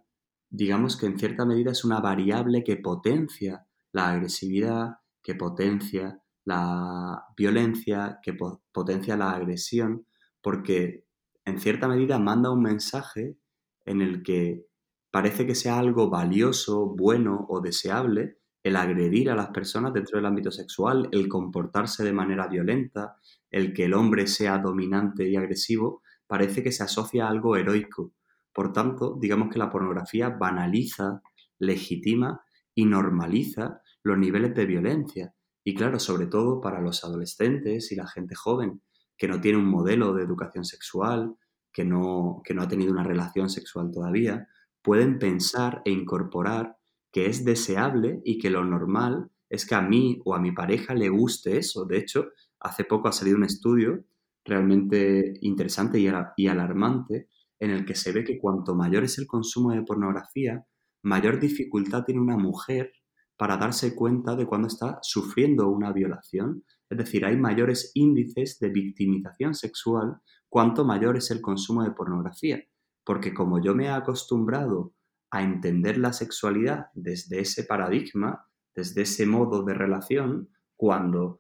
digamos 0.53 0.97
que 0.97 1.07
en 1.07 1.17
cierta 1.17 1.45
medida 1.45 1.71
es 1.71 1.83
una 1.83 1.99
variable 1.99 2.63
que 2.63 2.77
potencia 2.77 3.65
la 3.91 4.09
agresividad, 4.09 4.97
que 5.23 5.33
potencia 5.33 6.21
la 6.45 7.23
violencia, 7.35 8.19
que 8.21 8.35
potencia 8.71 9.17
la 9.17 9.31
agresión, 9.31 10.05
porque 10.41 11.05
en 11.43 11.59
cierta 11.59 11.87
medida 11.87 12.19
manda 12.19 12.51
un 12.51 12.61
mensaje 12.61 13.35
en 13.83 14.01
el 14.01 14.21
que 14.21 14.67
parece 15.09 15.47
que 15.47 15.55
sea 15.55 15.79
algo 15.79 16.11
valioso, 16.11 16.85
bueno 16.95 17.47
o 17.49 17.59
deseable 17.59 18.37
el 18.61 18.75
agredir 18.75 19.31
a 19.31 19.35
las 19.35 19.49
personas 19.49 19.91
dentro 19.91 20.17
del 20.17 20.27
ámbito 20.27 20.51
sexual, 20.51 21.09
el 21.11 21.27
comportarse 21.27 22.03
de 22.03 22.13
manera 22.13 22.47
violenta, 22.47 23.17
el 23.49 23.73
que 23.73 23.85
el 23.85 23.95
hombre 23.95 24.27
sea 24.27 24.59
dominante 24.59 25.27
y 25.27 25.35
agresivo, 25.35 26.03
parece 26.27 26.61
que 26.61 26.71
se 26.71 26.83
asocia 26.83 27.25
a 27.25 27.29
algo 27.29 27.57
heroico, 27.57 28.13
por 28.53 28.71
tanto, 28.71 29.17
digamos 29.19 29.49
que 29.49 29.59
la 29.59 29.71
pornografía 29.71 30.29
banaliza, 30.29 31.21
legitima 31.59 32.41
y 32.75 32.85
normaliza 32.85 33.81
los 34.03 34.17
niveles 34.17 34.53
de 34.53 34.65
violencia. 34.65 35.33
Y 35.63 35.73
claro, 35.73 35.99
sobre 35.99 36.27
todo 36.27 36.61
para 36.61 36.81
los 36.81 37.03
adolescentes 37.03 37.91
y 37.91 37.95
la 37.95 38.07
gente 38.07 38.35
joven 38.35 38.81
que 39.17 39.27
no 39.27 39.39
tiene 39.39 39.57
un 39.57 39.65
modelo 39.65 40.13
de 40.13 40.23
educación 40.23 40.65
sexual, 40.65 41.35
que 41.71 41.85
no, 41.85 42.41
que 42.43 42.53
no 42.53 42.61
ha 42.61 42.67
tenido 42.67 42.91
una 42.91 43.03
relación 43.03 43.49
sexual 43.49 43.91
todavía, 43.91 44.47
pueden 44.81 45.17
pensar 45.17 45.81
e 45.85 45.91
incorporar 45.91 46.77
que 47.11 47.27
es 47.27 47.45
deseable 47.45 48.21
y 48.25 48.37
que 48.37 48.49
lo 48.49 48.63
normal 48.65 49.29
es 49.49 49.65
que 49.65 49.75
a 49.75 49.81
mí 49.81 50.19
o 50.25 50.35
a 50.35 50.39
mi 50.39 50.51
pareja 50.51 50.93
le 50.93 51.09
guste 51.09 51.57
eso. 51.57 51.85
De 51.85 51.97
hecho, 51.97 52.29
hace 52.59 52.83
poco 52.83 53.07
ha 53.07 53.11
salido 53.11 53.37
un 53.37 53.45
estudio 53.45 54.03
realmente 54.43 55.35
interesante 55.41 55.99
y 55.99 56.47
alarmante 56.47 57.29
en 57.63 57.71
el 57.71 57.85
que 57.85 57.95
se 57.95 58.11
ve 58.11 58.25
que 58.25 58.37
cuanto 58.37 58.75
mayor 58.75 59.05
es 59.05 59.17
el 59.17 59.25
consumo 59.25 59.71
de 59.71 59.83
pornografía, 59.83 60.65
mayor 61.01 61.39
dificultad 61.39 62.03
tiene 62.03 62.19
una 62.19 62.35
mujer 62.35 62.91
para 63.37 63.55
darse 63.55 63.95
cuenta 63.95 64.35
de 64.35 64.45
cuando 64.45 64.67
está 64.67 64.99
sufriendo 65.01 65.69
una 65.69 65.93
violación. 65.93 66.65
Es 66.89 66.97
decir, 66.97 67.25
hay 67.25 67.37
mayores 67.37 67.91
índices 67.93 68.59
de 68.59 68.69
victimización 68.69 69.55
sexual 69.55 70.17
cuanto 70.49 70.83
mayor 70.83 71.15
es 71.15 71.31
el 71.31 71.39
consumo 71.39 71.83
de 71.83 71.91
pornografía. 71.91 72.61
Porque 73.05 73.33
como 73.33 73.63
yo 73.63 73.73
me 73.73 73.85
he 73.85 73.89
acostumbrado 73.89 74.93
a 75.31 75.41
entender 75.41 75.97
la 75.97 76.11
sexualidad 76.11 76.87
desde 76.93 77.39
ese 77.39 77.63
paradigma, 77.63 78.45
desde 78.75 79.03
ese 79.03 79.25
modo 79.25 79.63
de 79.63 79.73
relación, 79.73 80.49
cuando 80.75 81.39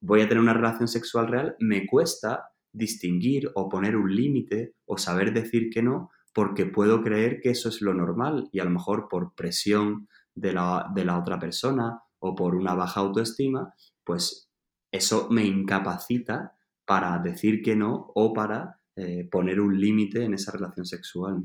voy 0.00 0.22
a 0.22 0.28
tener 0.28 0.42
una 0.42 0.54
relación 0.54 0.88
sexual 0.88 1.28
real, 1.28 1.54
me 1.60 1.86
cuesta 1.86 2.49
distinguir 2.72 3.50
o 3.54 3.68
poner 3.68 3.96
un 3.96 4.14
límite 4.14 4.74
o 4.86 4.98
saber 4.98 5.32
decir 5.32 5.70
que 5.70 5.82
no 5.82 6.10
porque 6.32 6.66
puedo 6.66 7.02
creer 7.02 7.40
que 7.40 7.50
eso 7.50 7.68
es 7.68 7.82
lo 7.82 7.94
normal 7.94 8.48
y 8.52 8.60
a 8.60 8.64
lo 8.64 8.70
mejor 8.70 9.08
por 9.08 9.34
presión 9.34 10.08
de 10.34 10.52
la, 10.52 10.90
de 10.94 11.04
la 11.04 11.18
otra 11.18 11.38
persona 11.38 12.00
o 12.20 12.34
por 12.34 12.54
una 12.54 12.74
baja 12.74 13.00
autoestima, 13.00 13.74
pues 14.04 14.48
eso 14.92 15.28
me 15.30 15.44
incapacita 15.44 16.56
para 16.84 17.18
decir 17.18 17.62
que 17.62 17.76
no 17.76 18.10
o 18.14 18.32
para 18.32 18.80
eh, 18.96 19.28
poner 19.30 19.60
un 19.60 19.80
límite 19.80 20.24
en 20.24 20.34
esa 20.34 20.52
relación 20.52 20.86
sexual. 20.86 21.42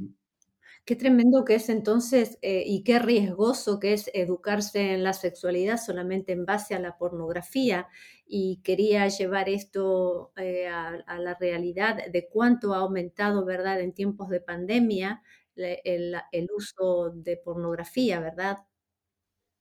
Qué 0.85 0.95
tremendo 0.95 1.45
que 1.45 1.55
es 1.55 1.69
entonces 1.69 2.37
eh, 2.43 2.63
y 2.63 2.83
qué 2.83 2.99
riesgoso 2.99 3.79
que 3.79 3.93
es 3.93 4.11
educarse 4.13 4.93
en 4.93 5.03
la 5.03 5.13
sexualidad 5.13 5.77
solamente 5.83 6.31
en 6.31 6.45
base 6.45 6.75
a 6.75 6.79
la 6.79 6.95
pornografía. 6.95 7.87
Y 8.27 8.61
quería 8.63 9.07
llevar 9.07 9.49
esto 9.49 10.31
eh, 10.37 10.67
a, 10.67 11.19
la 11.19 11.35
realidad 11.39 11.97
de 12.11 12.27
cuánto 12.31 12.75
ha 12.75 12.79
aumentado, 12.79 13.45
¿verdad?, 13.45 13.81
en 13.81 13.93
tiempos 13.93 14.29
de 14.29 14.41
pandemia 14.41 15.23
el, 15.55 16.15
el 16.31 16.47
uso 16.55 17.09
de 17.15 17.37
pornografía, 17.37 18.19
¿verdad? 18.19 18.59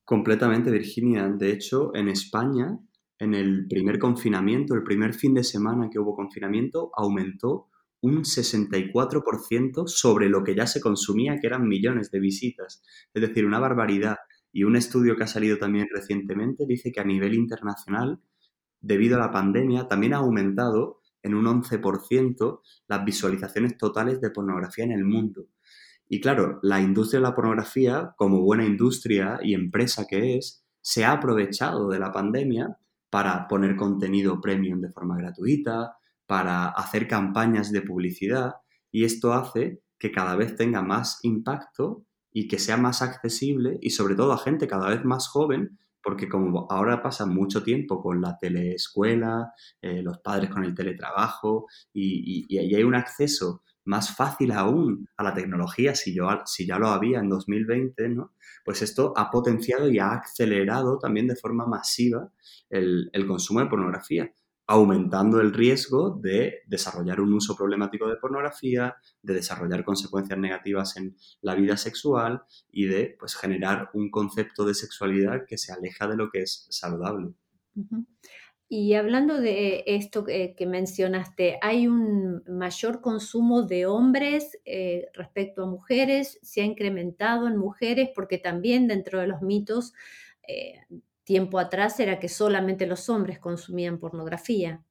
Completamente, 0.03 0.69
Virginia. 0.69 1.27
De 1.27 1.51
hecho, 1.51 1.95
en 1.95 2.07
España, 2.09 2.77
en 3.17 3.33
el 3.33 3.65
primer 3.67 3.97
confinamiento, 3.97 4.75
el 4.75 4.83
primer 4.83 5.15
fin 5.15 5.33
de 5.33 5.43
semana 5.43 5.89
que 5.89 5.97
hubo 5.97 6.15
confinamiento, 6.15 6.91
aumentó 6.95 7.69
un 8.05 8.23
64% 8.23 9.87
sobre 9.87 10.29
lo 10.29 10.43
que 10.43 10.55
ya 10.55 10.67
se 10.67 10.79
consumía, 10.79 11.39
que 11.39 11.47
eran 11.47 11.67
millones 11.67 12.11
de 12.11 12.19
visitas. 12.19 12.83
Es 13.13 13.21
decir, 13.21 13.45
una 13.45 13.59
barbaridad. 13.59 14.17
Y 14.51 14.63
un 14.63 14.75
estudio 14.75 15.15
que 15.15 15.23
ha 15.23 15.27
salido 15.27 15.57
también 15.57 15.87
recientemente 15.91 16.65
dice 16.67 16.91
que 16.91 17.01
a 17.01 17.03
nivel 17.03 17.33
internacional, 17.33 18.19
debido 18.79 19.17
a 19.17 19.19
la 19.19 19.31
pandemia, 19.31 19.87
también 19.87 20.13
ha 20.13 20.17
aumentado 20.17 21.01
en 21.23 21.33
un 21.33 21.45
11% 21.45 22.61
las 22.87 23.05
visualizaciones 23.05 23.77
totales 23.77 24.21
de 24.21 24.29
pornografía 24.29 24.85
en 24.85 24.91
el 24.91 25.03
mundo. 25.03 25.47
Y 26.07 26.21
claro, 26.21 26.59
la 26.61 26.79
industria 26.79 27.19
de 27.19 27.27
la 27.27 27.35
pornografía, 27.35 28.13
como 28.17 28.41
buena 28.41 28.65
industria 28.65 29.39
y 29.41 29.55
empresa 29.55 30.05
que 30.07 30.37
es, 30.37 30.63
se 30.81 31.03
ha 31.03 31.13
aprovechado 31.13 31.89
de 31.89 31.97
la 31.97 32.11
pandemia 32.11 32.77
para 33.09 33.47
poner 33.47 33.75
contenido 33.75 34.39
premium 34.39 34.79
de 34.79 34.91
forma 34.91 35.17
gratuita, 35.17 35.97
para 36.25 36.67
hacer 36.69 37.07
campañas 37.07 37.71
de 37.71 37.81
publicidad 37.81 38.55
y 38.91 39.03
esto 39.03 39.33
hace 39.33 39.81
que 39.99 40.11
cada 40.11 40.35
vez 40.35 40.55
tenga 40.55 40.81
más 40.81 41.19
impacto 41.23 42.05
y 42.31 42.47
que 42.47 42.59
sea 42.59 42.77
más 42.77 43.01
accesible 43.01 43.77
y 43.81 43.91
sobre 43.91 44.15
todo 44.15 44.33
a 44.33 44.37
gente 44.37 44.67
cada 44.67 44.89
vez 44.89 45.05
más 45.05 45.27
joven, 45.27 45.79
porque 46.03 46.27
como 46.27 46.67
ahora 46.69 47.01
pasa 47.01 47.25
mucho 47.25 47.63
tiempo 47.63 48.01
con 48.01 48.21
la 48.21 48.37
teleescuela, 48.37 49.53
eh, 49.81 50.01
los 50.03 50.19
padres 50.19 50.49
con 50.49 50.63
el 50.63 50.75
teletrabajo 50.75 51.65
y, 51.93 52.45
y, 52.47 52.75
hay 52.75 52.83
un 52.83 52.95
acceso 52.95 53.63
más 53.85 54.15
fácil 54.15 54.51
aún 54.51 55.07
a 55.17 55.23
la 55.23 55.33
tecnología, 55.33 55.95
si, 55.95 56.13
yo, 56.13 56.27
si 56.45 56.65
ya 56.65 56.77
lo 56.77 56.87
había 56.87 57.19
en 57.19 57.29
2020, 57.29 58.09
¿no? 58.09 58.33
pues 58.65 58.81
esto 58.81 59.13
ha 59.15 59.29
potenciado 59.31 59.89
y 59.89 59.99
ha 59.99 60.15
acelerado 60.15 60.99
también 60.99 61.27
de 61.27 61.35
forma 61.35 61.65
masiva 61.65 62.29
el, 62.69 63.09
el 63.13 63.27
consumo 63.27 63.61
de 63.61 63.67
pornografía 63.67 64.31
aumentando 64.67 65.39
el 65.41 65.53
riesgo 65.53 66.09
de 66.09 66.63
desarrollar 66.65 67.21
un 67.21 67.33
uso 67.33 67.55
problemático 67.55 68.07
de 68.07 68.15
pornografía, 68.15 68.95
de 69.21 69.35
desarrollar 69.35 69.83
consecuencias 69.83 70.39
negativas 70.39 70.97
en 70.97 71.15
la 71.41 71.55
vida 71.55 71.77
sexual 71.77 72.43
y 72.71 72.85
de 72.85 73.15
pues, 73.19 73.35
generar 73.35 73.89
un 73.93 74.09
concepto 74.09 74.65
de 74.65 74.73
sexualidad 74.73 75.45
que 75.47 75.57
se 75.57 75.71
aleja 75.71 76.07
de 76.07 76.17
lo 76.17 76.29
que 76.31 76.41
es 76.41 76.67
saludable. 76.69 77.33
Y 78.67 78.95
hablando 78.95 79.39
de 79.39 79.83
esto 79.85 80.23
que, 80.23 80.55
mencionaste, 80.65 81.59
¿hay 81.61 81.87
un 81.87 82.43
mayor 82.47 83.01
consumo 83.01 83.61
de 83.61 83.85
hombres 83.85 84.57
eh, 84.65 85.09
respecto 85.13 85.63
a 85.63 85.67
mujeres? 85.67 86.39
¿Se 86.41 86.61
ha 86.61 86.65
incrementado 86.65 87.47
en 87.47 87.57
mujeres? 87.57 88.09
Porque 88.15 88.39
también 88.39 88.87
dentro 88.87 89.19
de 89.19 89.27
los 89.27 89.43
mitos, 89.43 89.93
eh, 90.47 90.79
tiempo 91.25 91.59
atrás 91.59 91.99
era 91.99 92.19
que 92.19 92.29
solamente 92.29 92.87
los 92.87 93.09
hombres 93.09 93.39
consumían 93.39 93.99
pornografía. 93.99 94.85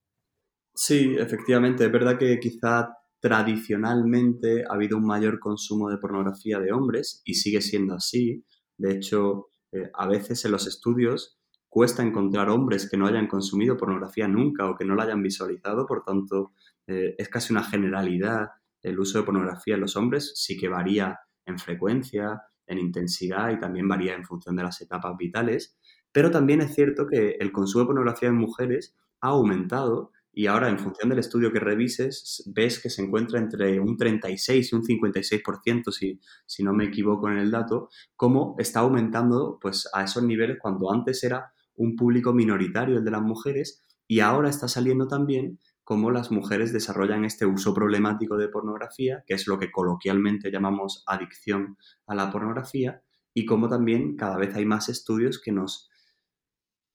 Sí, 0.75 1.17
efectivamente, 1.19 1.85
es 1.87 1.93
verdad 1.93 2.19
que 2.19 2.39
quizá 2.41 2.99
tradicionalmente 3.21 4.65
ha 4.69 4.75
habido 4.75 4.99
un 4.99 5.07
mayor 5.07 5.39
consumo 5.39 5.89
de 5.89 5.97
pornografía 5.97 6.59
de 6.59 6.73
hombres 6.73 7.23
y 7.25 7.35
sigue 7.35 7.63
siendo 7.63 7.95
así. 7.95 8.45
De 8.77 8.93
hecho, 8.93 9.47
eh, 9.73 9.91
a 9.95 10.07
veces 10.07 10.45
en 10.45 10.51
los 10.51 10.67
estudios 10.67 11.39
cuesta 11.69 12.03
encontrar 12.03 12.51
hombres 12.51 12.89
que 12.89 12.97
no 12.97 13.07
hayan 13.07 13.27
consumido 13.27 13.77
pornografía 13.77 14.29
nunca 14.29 14.69
o 14.69 14.77
que 14.77 14.85
no 14.85 14.95
la 14.95 15.05
hayan 15.05 15.23
visualizado, 15.23 15.87
por 15.87 16.05
tanto, 16.05 16.53
eh, 16.87 17.15
es 17.17 17.29
casi 17.29 17.53
una 17.53 17.65
generalidad 17.65 18.49
el 18.83 18.99
uso 18.99 19.19
de 19.19 19.25
pornografía 19.25 19.75
en 19.75 19.81
los 19.81 19.97
hombres, 19.97 20.33
sí 20.37 20.59
que 20.59 20.69
varía 20.69 21.19
en 21.47 21.59
frecuencia, 21.59 22.43
en 22.67 22.79
intensidad 22.79 23.51
y 23.51 23.59
también 23.59 23.89
varía 23.89 24.15
en 24.15 24.25
función 24.25 24.57
de 24.57 24.63
las 24.63 24.81
etapas 24.81 25.17
vitales, 25.17 25.79
pero 26.15 26.31
también 26.31 26.61
es 26.61 26.73
cierto 26.73 27.09
que 27.09 27.37
el 27.41 27.51
consumo 27.51 27.83
de 27.83 27.87
pornografía 27.89 28.29
en 28.29 28.37
mujeres 28.37 28.95
ha 29.21 29.31
aumentado 29.31 30.13
y 30.33 30.47
ahora 30.47 30.69
en 30.69 30.79
función 30.79 31.09
del 31.09 31.19
estudio 31.19 31.53
que 31.53 31.59
revises 31.59 32.45
ves 32.55 32.79
que 32.79 32.89
se 32.89 33.03
encuentra 33.03 33.41
entre 33.41 33.81
un 33.81 33.97
36 33.97 34.73
y 34.73 34.77
un 34.77 34.83
56%, 34.85 35.91
si, 35.91 36.21
si 36.47 36.63
no 36.63 36.73
me 36.73 36.85
equivoco 36.85 37.29
en 37.29 37.39
el 37.39 37.51
dato, 37.51 37.89
cómo 38.15 38.55
está 38.59 38.81
aumentando 38.81 39.59
pues, 39.61 39.89
a 39.93 40.05
esos 40.05 40.23
niveles 40.23 40.59
cuando 40.63 40.93
antes 40.93 41.25
era 41.25 41.53
un 41.75 41.97
público 41.97 42.33
minoritario, 42.33 42.99
el 42.99 43.05
de 43.05 43.11
las 43.11 43.23
mujeres, 43.23 43.83
y 44.07 44.21
ahora 44.21 44.51
está 44.51 44.69
saliendo 44.69 45.09
también 45.09 45.59
cómo 45.83 46.13
las 46.13 46.31
mujeres 46.31 46.73
desarrollan 46.73 47.25
este 47.25 47.45
uso 47.45 47.75
problemático 47.75 48.37
de 48.37 48.49
pornografía, 48.49 49.25
que 49.27 49.35
es 49.35 49.49
lo 49.49 49.59
que 49.59 49.73
coloquialmente 49.73 50.53
llamamos 50.53 51.03
adicción 51.09 51.77
a 52.07 52.15
la 52.15 52.31
pornografía, 52.31 53.03
y 53.35 53.47
cómo 53.47 53.69
también 53.69 54.15
cada 54.15 54.37
vez 54.37 54.55
hay 54.55 54.65
más 54.65 54.89
estudios 54.89 55.41
que 55.41 55.51
nos 55.51 55.91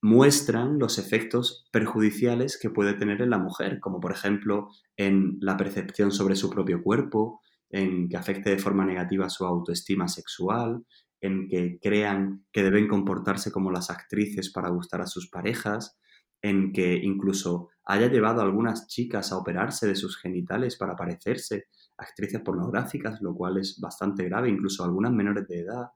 muestran 0.02 0.80
los 0.80 0.98
efectos 0.98 1.68
perjudiciales 1.72 2.58
que 2.62 2.70
puede 2.70 2.94
tener 2.94 3.22
en 3.22 3.30
la 3.30 3.38
mujer, 3.38 3.80
como 3.80 4.00
por 4.00 4.12
ejemplo 4.12 4.70
en 4.98 5.38
la 5.42 5.58
percepción 5.58 6.12
sobre 6.12 6.36
su 6.36 6.50
propio 6.50 6.82
cuerpo, 6.82 7.42
en 7.70 8.10
que 8.10 8.18
afecte 8.18 8.50
de 8.50 8.60
forma 8.60 8.86
negativa 8.86 9.30
su 9.30 9.46
autoestima 9.46 10.08
sexual, 10.08 10.86
en 11.22 11.48
que 11.50 11.80
crean 11.82 12.46
que 12.52 12.64
deben 12.64 12.88
comportarse 12.88 13.52
como 13.52 13.72
las 13.72 13.90
actrices 13.90 14.52
para 14.52 14.70
gustar 14.70 15.02
a 15.02 15.08
sus 15.08 15.30
parejas, 15.30 16.00
en 16.42 16.72
que 16.72 16.96
incluso 16.96 17.70
haya 17.86 18.08
llevado 18.08 18.42
a 18.42 18.46
algunas 18.46 18.88
chicas 18.88 19.32
a 19.32 19.38
operarse 19.38 19.88
de 19.88 19.96
sus 19.96 20.18
genitales 20.18 20.78
para 20.78 20.96
parecerse 20.96 21.66
actrices 21.98 22.42
pornográficas, 22.42 23.22
lo 23.22 23.36
cual 23.36 23.58
es 23.58 23.78
bastante 23.82 24.24
grave, 24.24 24.50
incluso 24.50 24.86
algunas 24.86 25.12
menores 25.12 25.46
de 25.48 25.60
edad, 25.60 25.88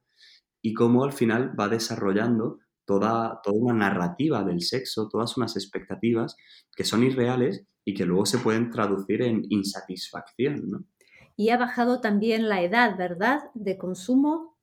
y 0.62 0.74
cómo 0.74 1.06
al 1.06 1.14
final 1.14 1.58
va 1.58 1.70
desarrollando 1.70 2.60
toda, 2.86 3.40
toda 3.44 3.58
una 3.58 3.74
narrativa 3.74 4.44
del 4.44 4.62
sexo, 4.62 5.10
todas 5.10 5.38
unas 5.38 5.56
expectativas 5.56 6.36
que 6.76 6.84
son 6.84 7.04
irreales 7.04 7.66
y 7.86 7.94
que 7.94 8.06
luego 8.06 8.26
se 8.26 8.40
pueden 8.40 8.70
traducir 8.70 9.22
en 9.22 9.44
insatisfacción. 9.50 10.70
¿no? 10.70 10.86
Y 11.36 11.50
ha 11.50 11.58
bajado 11.58 12.02
también 12.02 12.50
la 12.50 12.62
edad, 12.62 12.98
¿verdad?, 12.98 13.52
de 13.54 13.78
consumo 13.78 14.54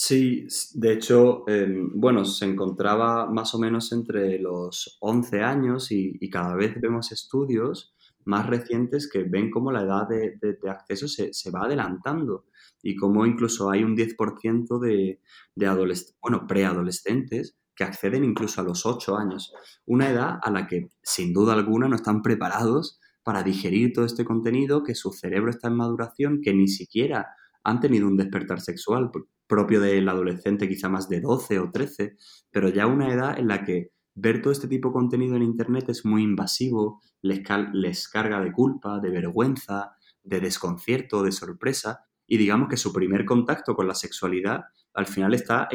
Sí, 0.00 0.46
de 0.74 0.92
hecho, 0.92 1.42
em, 1.48 1.90
bueno, 1.92 2.24
se 2.24 2.44
encontraba 2.44 3.26
más 3.26 3.52
o 3.56 3.58
menos 3.58 3.90
entre 3.90 4.38
los 4.38 4.96
11 5.00 5.42
años 5.42 5.90
y, 5.90 6.16
cada 6.30 6.54
vez 6.54 6.80
vemos 6.80 7.10
estudios 7.10 7.96
más 8.28 8.46
recientes 8.46 9.08
que 9.10 9.24
ven 9.24 9.50
cómo 9.50 9.72
la 9.72 9.82
edad 9.82 10.06
de, 10.06 10.58
acceso 10.68 11.08
se, 11.08 11.50
va 11.50 11.64
adelantando 11.64 12.44
y 12.82 12.94
cómo 12.94 13.24
incluso 13.24 13.70
hay 13.70 13.82
un 13.82 13.96
10% 13.96 14.78
de, 14.78 15.22
de 15.54 15.94
bueno, 16.20 16.46
preadolescentes 16.46 17.56
que 17.74 17.84
acceden 17.84 18.24
incluso 18.24 18.60
a 18.60 18.64
los 18.64 18.84
8 18.84 19.16
años. 19.16 19.54
Una 19.86 20.10
edad 20.10 20.38
a 20.42 20.50
la 20.50 20.66
que 20.66 20.90
sin 21.02 21.32
duda 21.32 21.54
alguna 21.54 21.88
no 21.88 21.96
están 21.96 22.20
preparados 22.20 23.00
para 23.22 23.42
digerir 23.42 23.94
todo 23.94 24.04
este 24.04 24.26
contenido, 24.26 24.82
que 24.82 24.94
su 24.94 25.10
cerebro 25.12 25.50
está 25.50 25.68
en 25.68 25.76
maduración, 25.76 26.40
que 26.42 26.52
ni 26.52 26.68
siquiera 26.68 27.28
han 27.64 27.80
tenido 27.80 28.06
un 28.06 28.18
despertar 28.18 28.60
sexual 28.60 29.10
propio 29.46 29.80
del 29.80 30.06
adolescente, 30.06 30.68
quizá 30.68 30.90
más 30.90 31.08
de 31.08 31.22
12 31.22 31.60
o 31.60 31.70
13, 31.70 32.16
pero 32.50 32.68
ya 32.68 32.86
una 32.86 33.10
edad 33.10 33.38
en 33.38 33.48
la 33.48 33.64
que 33.64 33.92
ver 34.20 34.42
todo 34.42 34.52
este 34.52 34.68
tipo 34.68 34.88
de 34.88 34.94
contenido 34.94 35.36
en 35.36 35.42
Internet 35.42 35.88
es 35.88 36.04
muy 36.04 36.22
invasivo, 36.22 37.00
les, 37.22 37.40
les 37.72 38.08
carga 38.08 38.40
de 38.40 38.52
culpa, 38.52 38.98
de 39.00 39.10
vergüenza, 39.10 39.96
de 40.22 40.40
desconcierto, 40.40 41.22
de 41.22 41.32
sorpresa, 41.32 42.04
y 42.26 42.36
digamos 42.36 42.68
que 42.68 42.76
su 42.76 42.92
primer 42.92 43.24
contacto 43.24 43.74
con 43.74 43.88
la 43.88 43.94
sexualidad 43.94 44.64
al 44.92 45.06
final 45.06 45.34
está, 45.34 45.68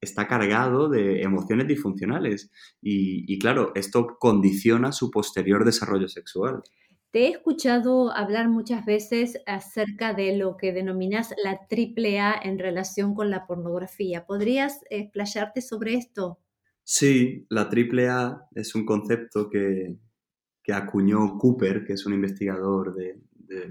está 0.00 0.28
cargado 0.28 0.88
de 0.88 1.22
emociones 1.22 1.66
disfuncionales. 1.66 2.50
Y, 2.80 3.24
y 3.32 3.38
claro, 3.38 3.72
esto 3.74 4.16
condiciona 4.20 4.92
su 4.92 5.10
posterior 5.10 5.64
desarrollo 5.64 6.08
sexual. 6.08 6.62
Te 7.10 7.26
he 7.26 7.30
escuchado 7.30 8.12
hablar 8.12 8.48
muchas 8.48 8.84
veces 8.84 9.40
acerca 9.46 10.12
de 10.12 10.36
lo 10.36 10.56
que 10.56 10.72
denominas 10.72 11.34
la 11.42 11.66
triple 11.66 12.20
A 12.20 12.34
en 12.40 12.58
relación 12.58 13.14
con 13.14 13.30
la 13.30 13.46
pornografía. 13.46 14.26
¿Podrías 14.26 14.80
explayarte 14.90 15.62
sobre 15.62 15.94
esto? 15.94 16.38
Sí, 16.88 17.44
la 17.50 17.68
triple 17.68 18.08
A 18.08 18.46
es 18.54 18.76
un 18.76 18.86
concepto 18.86 19.50
que, 19.50 19.96
acuñó 20.72 21.36
Cooper, 21.36 21.84
que 21.84 21.94
es 21.94 22.06
un 22.06 22.14
investigador 22.14 22.94
de, 22.94 23.20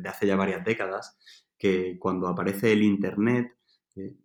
hace 0.05 0.27
ya 0.27 0.35
varias 0.35 0.65
décadas, 0.65 1.17
que 1.57 1.97
cuando 1.97 2.27
aparece 2.27 2.73
el 2.73 2.83
Internet, 2.83 3.53
eh, 3.95 4.17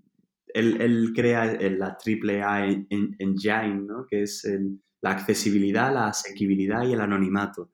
él, 0.55 1.13
crea 1.15 1.45
la 1.71 1.97
triple 1.97 2.43
A 2.43 2.67
engine, 2.67 3.87
¿no? 3.87 4.07
que 4.09 4.23
es 4.23 4.45
la 5.01 5.11
accesibilidad, 5.11 5.95
la 5.95 6.09
asequibilidad 6.09 6.85
y 6.85 6.93
el 6.93 7.01
anonimato. 7.01 7.71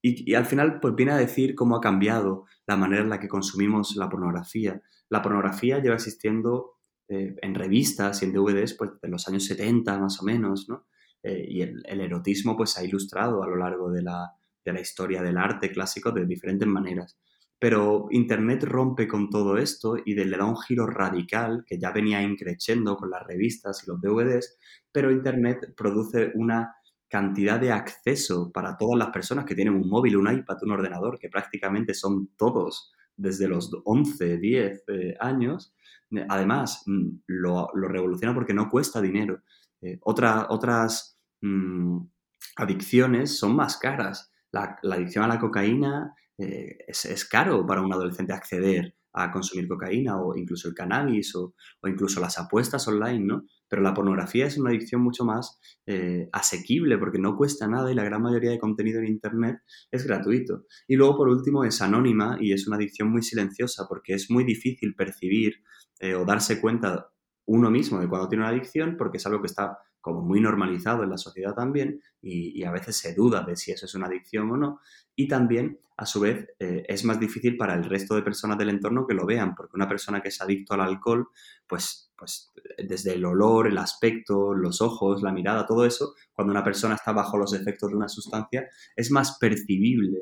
Y, 0.00 0.34
al 0.34 0.46
final, 0.46 0.78
pues 0.78 0.94
viene 0.94 1.12
a 1.12 1.16
decir 1.16 1.56
cómo 1.56 1.74
ha 1.74 1.80
cambiado 1.80 2.44
la 2.64 2.76
manera 2.76 3.02
en 3.02 3.10
la 3.10 3.18
que 3.18 3.26
consumimos 3.26 3.96
la 3.96 4.08
pornografía. 4.08 4.80
La 5.10 5.20
pornografía 5.20 5.80
lleva 5.80 5.96
existiendo 5.96 6.77
eh, 7.08 7.36
en 7.40 7.54
revistas 7.54 8.22
y 8.22 8.26
en 8.26 8.32
DVDs 8.32 8.74
pues 8.74 8.90
de 9.00 9.08
los 9.08 9.26
años 9.28 9.44
70 9.46 9.98
más 9.98 10.20
o 10.20 10.24
menos, 10.24 10.68
¿no? 10.68 10.86
Eh, 11.22 11.44
y 11.48 11.62
el, 11.62 12.00
erotismo 12.00 12.56
pues 12.56 12.78
ha 12.78 12.84
ilustrado 12.84 13.42
a 13.42 13.48
lo 13.48 13.56
largo 13.56 13.90
de 13.90 14.02
la, 14.02 14.32
de 14.64 14.72
la 14.72 14.80
historia 14.80 15.22
del 15.22 15.36
arte 15.36 15.70
clásico 15.70 16.12
de 16.12 16.26
diferentes 16.26 16.68
maneras. 16.68 17.18
Pero 17.58 18.06
Internet 18.10 18.62
rompe 18.64 19.08
con 19.08 19.30
todo 19.30 19.56
esto 19.56 19.96
y 20.04 20.14
le 20.14 20.36
da 20.36 20.44
un 20.44 20.56
giro 20.56 20.86
radical 20.86 21.64
que 21.66 21.78
ya 21.78 21.90
venía 21.90 22.22
increciendo 22.22 22.96
con 22.96 23.10
las 23.10 23.26
revistas 23.26 23.82
y 23.82 23.90
los 23.90 24.00
DVDs, 24.00 24.58
pero 24.92 25.10
Internet 25.10 25.74
produce 25.76 26.30
una 26.34 26.76
cantidad 27.08 27.58
de 27.58 27.72
acceso 27.72 28.52
para 28.52 28.76
todas 28.76 28.98
las 28.98 29.08
personas 29.08 29.44
que 29.44 29.54
tienen 29.54 29.74
un 29.74 29.88
móvil, 29.88 30.18
un 30.18 30.32
iPad, 30.32 30.58
un 30.62 30.72
ordenador, 30.72 31.18
que 31.18 31.28
prácticamente 31.28 31.94
son 31.94 32.28
todos 32.36 32.92
desde 33.18 33.48
los 33.48 33.70
11, 33.84 34.38
10 34.38 34.84
eh, 34.88 35.16
años. 35.20 35.74
Además, 36.28 36.84
mm, 36.86 37.08
lo, 37.26 37.70
revoluciona 37.74 38.34
porque 38.34 38.54
no 38.54 38.70
cuesta 38.70 39.02
dinero. 39.02 39.42
Eh, 39.82 39.98
otras 40.02 41.18
mm, 41.42 41.98
adicciones 42.56 43.38
son 43.38 43.54
más 43.54 43.76
caras. 43.76 44.32
La, 44.50 44.78
adicción 44.82 45.24
a 45.24 45.28
la 45.28 45.38
cocaína 45.38 46.14
eh, 46.38 46.78
es, 46.86 47.24
caro 47.26 47.66
para 47.66 47.82
un 47.82 47.92
adolescente 47.92 48.32
acceder 48.32 48.94
a 49.22 49.30
consumir 49.30 49.68
cocaína 49.68 50.20
o 50.20 50.36
incluso 50.36 50.68
el 50.68 50.74
cannabis 50.74 51.34
o, 51.36 51.54
incluso 51.84 52.20
las 52.20 52.38
apuestas 52.38 52.86
online, 52.88 53.24
¿no? 53.24 53.44
Pero 53.68 53.82
la 53.82 53.94
pornografía 53.94 54.46
es 54.46 54.56
una 54.58 54.70
adicción 54.70 55.02
mucho 55.02 55.24
más 55.24 55.58
eh, 55.86 56.28
asequible 56.32 56.98
porque 56.98 57.18
no 57.18 57.36
cuesta 57.36 57.66
nada 57.68 57.90
y 57.90 57.94
la 57.94 58.04
gran 58.04 58.22
mayoría 58.22 58.50
de 58.50 58.58
contenido 58.58 59.00
en 59.00 59.08
Internet 59.08 59.58
es 59.90 60.06
gratuito. 60.06 60.64
Y 60.86 60.96
luego, 60.96 61.16
por 61.16 61.28
último, 61.28 61.64
es 61.64 61.82
anónima 61.82 62.38
y 62.40 62.52
es 62.52 62.66
una 62.66 62.76
adicción 62.76 63.10
muy 63.10 63.22
silenciosa 63.22 63.86
porque 63.88 64.14
es 64.14 64.30
muy 64.30 64.44
difícil 64.44 64.94
percibir 64.94 65.62
eh, 66.00 66.14
o 66.14 66.24
darse 66.24 66.60
cuenta 66.60 67.10
uno 67.46 67.70
mismo 67.70 67.98
de 67.98 68.08
cuando 68.08 68.28
tiene 68.28 68.44
una 68.44 68.52
adicción 68.52 68.96
porque 68.96 69.16
es 69.16 69.26
algo 69.26 69.40
que 69.40 69.46
está 69.46 69.78
como 70.00 70.22
muy 70.22 70.40
normalizado 70.40 71.02
en 71.02 71.10
la 71.10 71.18
sociedad 71.18 71.54
también 71.54 72.00
y, 72.20 72.64
a 72.64 72.70
veces 72.70 72.96
se 72.96 73.14
duda 73.14 73.42
de 73.42 73.56
si 73.56 73.72
eso 73.72 73.86
es 73.86 73.94
una 73.94 74.06
adicción 74.06 74.50
o 74.50 74.56
no. 74.56 74.80
Y 75.14 75.28
también, 75.28 75.78
a 75.96 76.06
su 76.06 76.20
vez, 76.20 76.48
eh, 76.58 76.84
es 76.88 77.04
más 77.04 77.18
difícil 77.18 77.56
para 77.56 77.74
el 77.74 77.84
resto 77.84 78.14
de 78.14 78.22
personas 78.22 78.58
del 78.58 78.70
entorno 78.70 79.06
que 79.06 79.14
lo 79.14 79.26
vean, 79.26 79.54
porque 79.54 79.76
una 79.76 79.88
persona 79.88 80.20
que 80.20 80.28
es 80.28 80.40
adicto 80.40 80.74
al 80.74 80.80
alcohol, 80.80 81.28
pues, 81.66 82.12
pues 82.16 82.52
desde 82.78 83.14
el 83.14 83.24
olor, 83.24 83.66
el 83.66 83.78
aspecto, 83.78 84.54
los 84.54 84.80
ojos, 84.80 85.22
la 85.22 85.32
mirada, 85.32 85.66
todo 85.66 85.84
eso, 85.84 86.14
cuando 86.32 86.52
una 86.52 86.64
persona 86.64 86.94
está 86.94 87.12
bajo 87.12 87.36
los 87.36 87.52
efectos 87.52 87.90
de 87.90 87.96
una 87.96 88.08
sustancia, 88.08 88.68
es 88.96 89.10
más 89.10 89.38
percibible, 89.38 90.20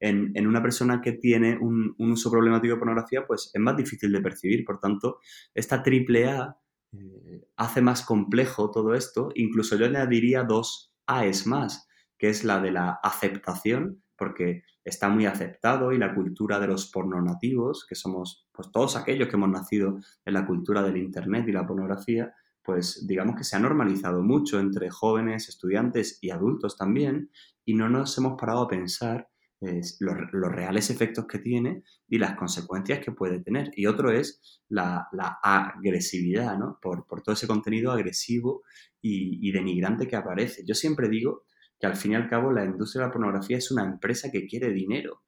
En, 0.00 0.32
en, 0.34 0.46
una 0.48 0.60
persona 0.60 1.00
que 1.00 1.12
tiene 1.12 1.56
un, 1.60 1.94
un, 1.98 2.12
uso 2.12 2.30
problemático 2.30 2.74
de 2.74 2.78
pornografía, 2.80 3.24
pues 3.24 3.50
es 3.54 3.60
más 3.60 3.76
difícil 3.76 4.10
de 4.10 4.20
percibir. 4.20 4.64
Por 4.64 4.80
tanto, 4.80 5.18
esta 5.54 5.80
triple 5.80 6.28
A 6.28 6.56
eh, 6.92 7.48
hace 7.56 7.80
más 7.80 8.04
complejo 8.04 8.70
todo 8.70 8.94
esto. 8.94 9.30
Incluso 9.34 9.76
yo 9.76 9.86
añadiría 9.86 10.44
dos 10.44 10.92
A's 11.06 11.46
más, 11.46 11.88
que 12.18 12.28
es 12.28 12.44
la 12.44 12.60
de 12.60 12.72
la 12.72 13.00
aceptación, 13.02 14.02
porque 14.16 14.62
está 14.84 15.08
muy 15.08 15.26
aceptado 15.26 15.92
y 15.92 15.98
la 15.98 16.14
cultura 16.14 16.60
de 16.60 16.68
los 16.68 16.90
pornonativos, 16.90 17.86
que 17.88 17.94
somos 17.94 18.46
pues 18.52 18.70
todos 18.70 18.96
aquellos 18.96 19.28
que 19.28 19.36
hemos 19.36 19.48
nacido 19.48 19.98
en 20.24 20.34
la 20.34 20.46
cultura 20.46 20.82
del 20.82 20.96
Internet 20.96 21.46
y 21.48 21.52
la 21.52 21.66
pornografía, 21.66 22.34
pues 22.62 23.06
digamos 23.06 23.36
que 23.36 23.44
se 23.44 23.56
ha 23.56 23.58
normalizado 23.58 24.22
mucho 24.22 24.60
entre 24.60 24.90
jóvenes, 24.90 25.48
estudiantes 25.48 26.18
y 26.20 26.30
adultos 26.30 26.76
también, 26.76 27.30
y 27.64 27.74
no 27.74 27.88
nos 27.88 28.16
hemos 28.18 28.38
parado 28.38 28.62
a 28.62 28.68
pensar 28.68 29.28
los, 30.00 30.16
reales 30.52 30.90
efectos 30.90 31.26
que 31.26 31.38
tiene 31.38 31.84
y 32.08 32.18
las 32.18 32.36
consecuencias 32.36 32.98
que 33.00 33.12
puede 33.12 33.40
tener. 33.40 33.70
Y 33.76 33.86
otro 33.86 34.10
es 34.10 34.60
la, 34.68 35.08
agresividad, 35.42 36.58
¿no? 36.58 36.78
Por, 36.80 37.04
todo 37.22 37.34
ese 37.34 37.46
contenido 37.46 37.92
agresivo 37.92 38.62
y, 39.00 39.50
denigrante 39.52 40.08
que 40.08 40.16
aparece. 40.16 40.64
Yo 40.66 40.74
siempre 40.74 41.08
digo 41.08 41.44
que 41.78 41.86
al 41.86 41.96
fin 41.96 42.12
y 42.12 42.14
al 42.16 42.28
cabo 42.28 42.52
la 42.52 42.64
industria 42.64 43.02
de 43.02 43.08
la 43.08 43.12
pornografía 43.12 43.58
es 43.58 43.70
una 43.70 43.84
empresa 43.84 44.30
que 44.30 44.46
quiere 44.46 44.72
dinero, 44.72 45.22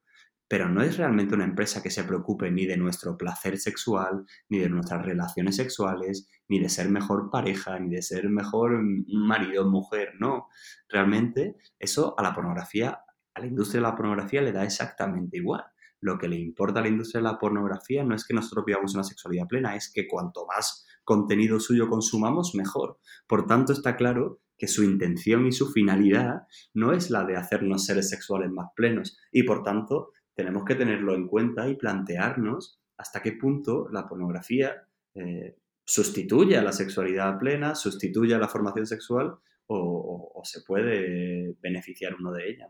pero 0.47 0.69
no 0.69 0.83
es 0.83 0.97
realmente 0.99 1.35
una 1.35 1.45
empresa 1.45 1.83
que 1.83 1.91
se 1.91 2.05
preocupe 2.05 2.51
ni 2.51 2.67
de 2.67 2.77
nuestro 2.77 3.17
placer 3.17 3.59
sexual, 3.59 4.25
ni 4.49 4.59
de 4.59 4.69
nuestras 4.69 5.05
relaciones 5.05 5.57
sexuales, 5.57 6.29
ni 6.49 6.61
de 6.61 6.69
ser 6.69 6.91
mejor 6.91 7.31
pareja, 7.31 7.79
ni 7.79 7.95
de 7.95 8.03
ser 8.03 8.29
mejor 8.29 8.81
marido 9.07 9.67
o 9.67 9.71
mujer, 9.71 10.13
no. 10.21 10.49
Realmente 10.89 11.57
eso 11.79 12.15
a 12.19 12.23
la 12.23 12.35
pornografía 12.35 13.04
a 13.35 13.41
la 13.41 13.47
industria 13.47 13.81
de 13.81 13.89
la 13.89 13.97
pornografía 13.97 14.43
le 14.43 14.53
da 14.53 14.65
exactamente 14.65 15.37
igual. 15.37 15.65
Lo 16.01 16.19
que 16.19 16.29
le 16.29 16.37
importa 16.37 16.81
a 16.81 16.83
la 16.83 16.89
industria 16.89 17.21
de 17.21 17.29
la 17.29 17.39
pornografía 17.39 18.05
no 18.05 18.15
es 18.15 18.27
que 18.27 18.35
nosotros 18.35 18.65
vivamos 18.67 18.95
una 18.95 19.05
sexualidad 19.05 19.47
plena, 19.47 19.75
es 19.75 19.91
que 19.93 20.07
cuanto 20.07 20.47
más 20.47 20.87
contenido 21.03 21.61
suyo 21.61 21.89
consumamos, 21.89 22.55
mejor. 22.55 22.99
Por 23.27 23.47
tanto, 23.47 23.73
está 23.73 23.97
claro 23.97 24.41
que 24.59 24.69
su 24.69 24.85
intención 24.85 25.47
y 25.47 25.53
su 25.53 25.71
finalidad 25.73 26.47
no 26.75 26.93
es 26.93 27.11
la 27.11 27.25
de 27.25 27.37
hacernos 27.37 27.87
seres 27.87 28.09
sexuales 28.09 28.51
más 28.51 28.69
plenos 28.77 29.19
y 29.33 29.43
por 29.43 29.63
tanto 29.63 30.13
tenemos 30.35 30.65
que 30.65 30.75
tenerlo 30.75 31.15
en 31.15 31.27
cuenta 31.27 31.69
y 31.69 31.77
plantearnos 31.77 32.81
hasta 32.97 33.23
qué 33.23 33.33
punto 33.33 33.89
la 33.91 34.07
pornografía 34.07 34.87
eh, 35.15 35.57
sustituye 35.85 36.57
a 36.57 36.63
la 36.63 36.73
sexualidad 36.73 37.39
plena, 37.39 37.75
sustituye 37.75 38.35
a 38.35 38.39
la 38.39 38.49
formación 38.49 38.87
sexual 38.87 39.37
o, 39.67 40.43
se 40.45 40.61
puede 40.61 41.57
beneficiar 41.63 42.15
uno 42.15 42.31
de 42.33 42.51
ella. 42.51 42.69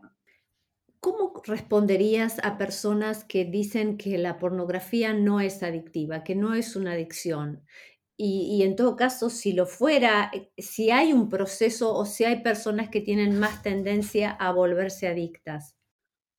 ¿Cómo 1.05 1.39
responderías 1.45 2.43
a 2.43 2.57
personas 2.57 3.25
que 3.25 3.45
dicen 3.45 3.95
que 3.95 4.17
la 4.17 4.39
pornografía 4.39 5.13
no 5.13 5.39
es 5.39 5.61
adictiva, 5.61 6.23
que 6.23 6.33
no 6.33 6.55
es 6.55 6.75
una 6.75 6.93
adicción? 6.93 7.61
Y, 8.17 8.63
en 8.63 8.75
todo 8.75 8.95
caso, 8.95 9.29
si 9.29 9.53
lo 9.53 9.67
fuera, 9.67 10.31
eh, 10.33 10.51
si 10.57 10.89
hay 10.89 11.13
un 11.13 11.29
proceso 11.29 11.93
o 11.93 12.07
si 12.07 12.23
hay 12.23 12.41
personas 12.41 12.89
que 12.89 13.01
tienen 13.01 13.37
más 13.37 13.61
tendencia 13.61 14.31
a 14.31 14.51
volverse 14.51 15.07
adictas. 15.07 15.75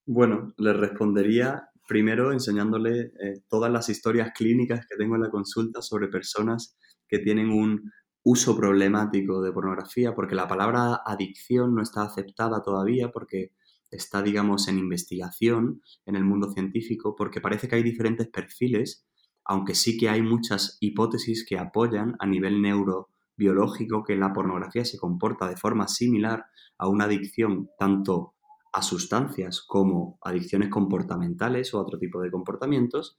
Bueno, 0.04 0.52
le 0.56 0.72
respondería 0.72 1.70
primero 1.86 2.32
enseñándole 2.32 3.12
eh, 3.20 3.42
todas 3.48 3.70
las 3.70 3.88
historias 3.88 4.32
clínicas 4.32 4.84
que 4.88 4.96
tengo 4.96 5.14
en 5.14 5.22
la 5.22 5.30
consulta 5.30 5.80
sobre 5.80 6.08
personas 6.08 6.76
que 7.06 7.20
tienen 7.20 7.50
un 7.50 7.92
uso 8.24 8.56
problemático 8.56 9.40
de 9.42 9.52
pornografía, 9.52 10.12
porque 10.12 10.34
la 10.34 10.48
palabra 10.48 11.02
adicción 11.06 11.72
no 11.72 11.82
está 11.82 12.02
aceptada 12.02 12.64
todavía, 12.64 13.12
porque 13.12 13.52
está, 13.90 14.22
digamos, 14.22 14.68
en 14.68 14.78
investigación 14.78 15.82
en 16.04 16.16
el 16.16 16.24
mundo 16.24 16.50
científico, 16.52 17.14
porque 17.16 17.40
parece 17.40 17.68
que 17.68 17.76
hay 17.76 17.82
diferentes 17.82 18.28
perfiles, 18.28 19.06
aunque 19.44 19.74
sí 19.74 19.96
que 19.96 20.08
hay 20.08 20.22
muchas 20.22 20.76
hipótesis 20.80 21.46
que 21.48 21.58
apoyan 21.58 22.16
a 22.18 22.26
nivel 22.26 22.60
neurobiológico 22.60 24.02
que 24.04 24.16
la 24.16 24.32
pornografía 24.32 24.84
se 24.84 24.98
comporta 24.98 25.48
de 25.48 25.56
forma 25.56 25.88
similar 25.88 26.46
a 26.78 26.88
una 26.88 27.04
adicción 27.04 27.68
tanto 27.78 28.34
a 28.72 28.82
sustancias 28.82 29.62
como 29.66 30.18
adicciones 30.20 30.68
comportamentales 30.68 31.72
o 31.72 31.80
otro 31.80 31.98
tipo 31.98 32.20
de 32.20 32.30
comportamientos, 32.30 33.18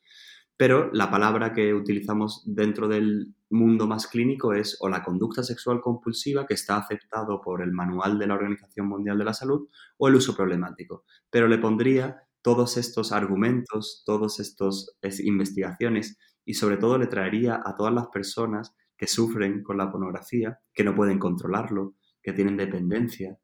pero 0.57 0.89
la 0.91 1.11
palabra 1.11 1.53
que 1.53 1.73
utilizamos 1.73 2.41
dentro 2.45 2.87
del 2.87 3.35
mundo 3.49 3.87
más 3.87 4.07
clínico 4.07 4.53
es 4.53 4.75
o 4.79 4.89
la 4.89 5.03
conducta 5.03 5.43
sexual 5.43 5.79
compulsiva 5.79 6.47
que 6.47 6.55
está 6.55 6.77
aceptado 6.77 7.39
por 7.41 7.61
el 7.61 7.71
manual 7.71 8.17
de 8.17 8.27
la 8.27 8.33
Organización 8.33 8.87
Mundial 8.87 9.19
de 9.19 9.25
la 9.25 9.35
Salud 9.35 9.69
o 9.97 10.07
el 10.07 10.15
uso 10.15 10.35
problemático. 10.35 11.03
Pero 11.29 11.47
le 11.47 11.59
pondría 11.59 12.23
todos 12.41 12.77
estos 12.77 13.11
argumentos, 13.11 14.03
todas 14.05 14.39
estas 14.39 14.87
investigaciones 15.19 16.17
y 16.43 16.55
sobre 16.55 16.77
todo 16.77 16.97
le 16.97 17.07
traería 17.07 17.61
a 17.63 17.75
todas 17.75 17.93
las 17.93 18.07
personas 18.07 18.73
que 18.97 19.05
sufren 19.05 19.61
con 19.63 19.77
la 19.77 19.91
pornografía, 19.91 20.59
que 20.73 20.83
no 20.83 20.95
pueden 20.95 21.19
controlarlo, 21.19 21.93
que 22.23 22.33
tienen 22.33 22.57
dependencia, 22.57 23.37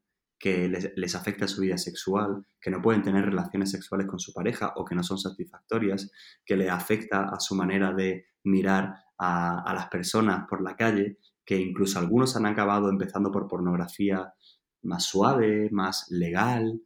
que 0.44 0.68
les, 0.68 1.16
afecta 1.16 1.48
su 1.48 1.62
vida 1.62 1.78
sexual, 1.78 2.46
que 2.60 2.70
no 2.70 2.82
pueden 2.82 3.02
tener 3.02 3.24
relaciones 3.24 3.72
sexuales 3.72 4.08
con 4.08 4.20
su 4.20 4.34
pareja 4.34 4.74
o 4.76 4.84
que 4.84 4.94
no 4.94 5.02
son 5.02 5.18
satisfactorias, 5.18 6.12
que 6.46 6.58
le 6.58 6.70
afecta 6.70 7.30
a 7.30 7.40
su 7.40 7.56
manera 7.56 7.94
de 7.94 8.26
mirar 8.44 8.94
a, 9.18 9.74
las 9.74 9.88
personas 9.88 10.46
por 10.50 10.62
la 10.62 10.76
calle, 10.76 11.18
que 11.46 11.58
incluso 11.58 11.98
algunos 11.98 12.36
han 12.36 12.46
acabado 12.46 12.90
empezando 12.90 13.32
por 13.32 13.48
pornografía 13.48 14.34
más 14.82 15.06
suave, 15.06 15.70
más 15.72 16.08
legal, 16.10 16.82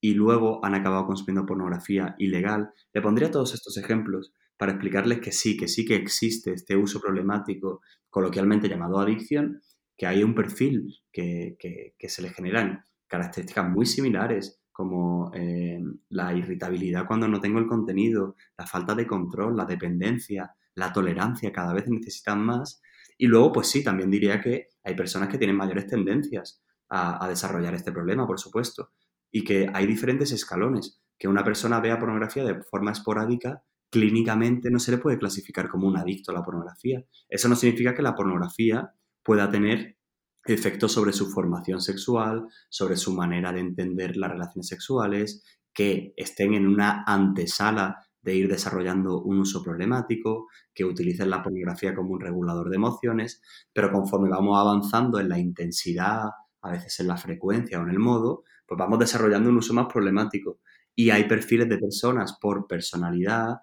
y 0.00 0.14
luego 0.14 0.64
han 0.64 0.76
acabado 0.76 1.04
consumiendo 1.04 1.44
pornografía 1.44 2.14
ilegal. 2.18 2.70
Le 2.92 3.02
pondría 3.02 3.32
todos 3.32 3.52
estos 3.52 3.76
ejemplos 3.78 4.32
para 4.56 4.74
explicarles 4.74 5.18
que 5.18 5.32
sí, 5.32 5.56
que 5.56 5.66
sí 5.66 5.84
que 5.84 5.96
existe 5.96 6.52
este 6.52 6.76
uso 6.76 7.00
problemático, 7.00 7.80
coloquialmente 8.10 8.68
llamado 8.68 9.00
adicción, 9.00 9.60
que 9.96 10.06
hay 10.06 10.22
un 10.22 10.36
perfil 10.36 11.00
que, 11.10 11.56
que 11.98 12.08
se 12.08 12.22
le 12.22 12.30
generan 12.30 12.84
características 13.12 13.68
muy 13.68 13.84
similares 13.84 14.62
como 14.72 15.30
eh, 15.34 15.78
la 16.08 16.32
irritabilidad 16.32 17.06
cuando 17.06 17.28
no 17.28 17.42
tengo 17.42 17.58
el 17.58 17.66
contenido, 17.66 18.36
la 18.56 18.66
falta 18.66 18.94
de 18.94 19.06
control, 19.06 19.54
la 19.54 19.66
dependencia, 19.66 20.54
la 20.74 20.94
tolerancia, 20.94 21.52
cada 21.52 21.74
vez 21.74 21.86
necesitan 21.88 22.42
más. 22.42 22.80
Y 23.18 23.26
luego, 23.26 23.52
pues 23.52 23.68
sí, 23.68 23.84
también 23.84 24.10
diría 24.10 24.40
que 24.40 24.68
hay 24.82 24.94
personas 24.94 25.28
que 25.28 25.36
tienen 25.36 25.56
mayores 25.56 25.86
tendencias 25.86 26.62
a, 26.88 27.28
desarrollar 27.28 27.74
este 27.74 27.92
problema, 27.92 28.26
por 28.26 28.40
supuesto, 28.40 28.92
y 29.30 29.44
que 29.44 29.70
hay 29.72 29.86
diferentes 29.86 30.32
escalones. 30.32 31.02
Que 31.18 31.28
una 31.28 31.44
persona 31.44 31.80
vea 31.80 31.98
pornografía 31.98 32.44
de 32.44 32.62
forma 32.62 32.92
esporádica, 32.92 33.62
clínicamente 33.90 34.70
no 34.70 34.78
se 34.78 34.92
le 34.92 34.98
puede 34.98 35.18
clasificar 35.18 35.68
como 35.68 35.86
un 35.86 35.98
adicto 35.98 36.30
a 36.30 36.34
la 36.34 36.42
pornografía. 36.42 37.04
Eso 37.28 37.48
no 37.50 37.56
significa 37.56 37.94
que 37.94 38.02
la 38.02 38.14
pornografía 38.14 38.94
pueda 39.22 39.50
tener 39.50 39.98
efectos 40.44 40.92
sobre 40.92 41.12
su 41.12 41.30
formación 41.30 41.80
sexual, 41.80 42.46
sobre 42.68 42.96
su 42.96 43.12
manera 43.14 43.52
de 43.52 43.60
entender 43.60 44.16
las 44.16 44.30
relaciones 44.30 44.66
sexuales, 44.66 45.42
que 45.72 46.12
estén 46.16 46.54
en 46.54 46.66
una 46.66 47.04
antesala 47.06 48.04
de 48.20 48.36
ir 48.36 48.48
desarrollando 48.48 49.20
un 49.22 49.40
uso 49.40 49.62
problemático, 49.62 50.48
que 50.72 50.84
utilicen 50.84 51.30
la 51.30 51.42
pornografía 51.42 51.94
como 51.94 52.10
un 52.10 52.20
regulador 52.20 52.70
de 52.70 52.76
emociones, 52.76 53.42
pero 53.72 53.90
conforme 53.90 54.28
vamos 54.28 54.58
avanzando 54.58 55.18
en 55.18 55.28
la 55.28 55.38
intensidad, 55.38 56.24
a 56.62 56.70
veces 56.70 57.00
en 57.00 57.08
la 57.08 57.16
frecuencia 57.16 57.80
o 57.80 57.82
en 57.82 57.90
el 57.90 57.98
modo, 57.98 58.44
pues 58.66 58.78
vamos 58.78 58.98
desarrollando 58.98 59.50
un 59.50 59.58
uso 59.58 59.74
más 59.74 59.86
problemático. 59.92 60.60
Y 60.94 61.10
hay 61.10 61.24
perfiles 61.24 61.68
de 61.68 61.78
personas 61.78 62.38
por 62.40 62.66
personalidad, 62.68 63.62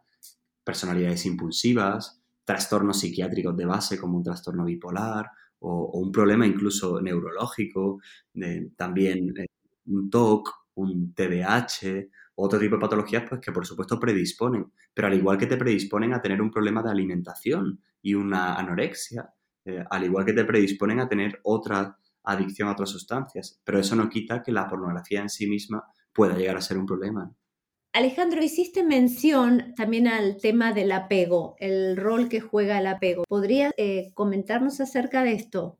personalidades 0.63 1.25
impulsivas, 1.25 2.21
trastornos 2.43 2.99
psiquiátricos 2.99 3.55
de 3.55 3.65
base 3.65 3.97
como 3.97 4.17
un 4.17 4.23
trastorno 4.23 4.65
bipolar 4.65 5.29
o, 5.59 5.99
un 5.99 6.11
problema 6.11 6.45
incluso 6.45 7.01
neurológico, 7.01 7.99
también 8.75 9.33
eh, 9.37 9.47
un 9.87 10.09
TOC, 10.09 10.49
un 10.75 11.13
TDAH, 11.13 12.07
otro 12.35 12.59
tipo 12.59 12.75
de 12.75 12.81
patologías 12.81 13.23
pues 13.27 13.41
que 13.41 13.51
por 13.51 13.65
supuesto 13.65 13.99
predisponen, 13.99 14.71
pero 14.93 15.07
al 15.07 15.15
igual 15.15 15.37
que 15.37 15.47
te 15.47 15.57
predisponen 15.57 16.13
a 16.13 16.21
tener 16.21 16.41
un 16.41 16.51
problema 16.51 16.81
de 16.81 16.91
alimentación 16.91 17.81
y 18.01 18.13
una 18.13 18.55
anorexia, 18.55 19.33
eh, 19.65 19.83
al 19.89 20.03
igual 20.05 20.25
que 20.25 20.33
te 20.33 20.45
predisponen 20.45 20.99
a 20.99 21.09
tener 21.09 21.39
otra 21.43 21.97
adicción 22.23 22.69
a 22.69 22.73
otras 22.73 22.89
sustancias, 22.89 23.59
pero 23.63 23.79
eso 23.79 23.95
no 23.95 24.09
quita 24.09 24.41
que 24.41 24.51
la 24.51 24.67
pornografía 24.67 25.21
en 25.21 25.29
sí 25.29 25.47
misma 25.47 25.83
pueda 26.13 26.37
llegar 26.37 26.57
a 26.57 26.61
ser 26.61 26.77
un 26.77 26.85
problema. 26.85 27.29
Alejandro, 27.91 28.43
hiciste 28.43 28.83
mención 28.83 29.73
también 29.75 30.07
al 30.07 30.37
tema 30.37 30.73
del 30.73 30.91
apego, 30.91 31.55
el 31.57 31.97
rol 31.97 32.29
que 32.29 32.39
juega 32.39 32.77
el 32.77 32.85
apego. 32.85 33.23
¿Podrías 33.27 33.73
eh, 33.77 34.11
comentarnos 34.13 34.79
acerca 34.79 35.23
de 35.23 35.33
esto? 35.33 35.79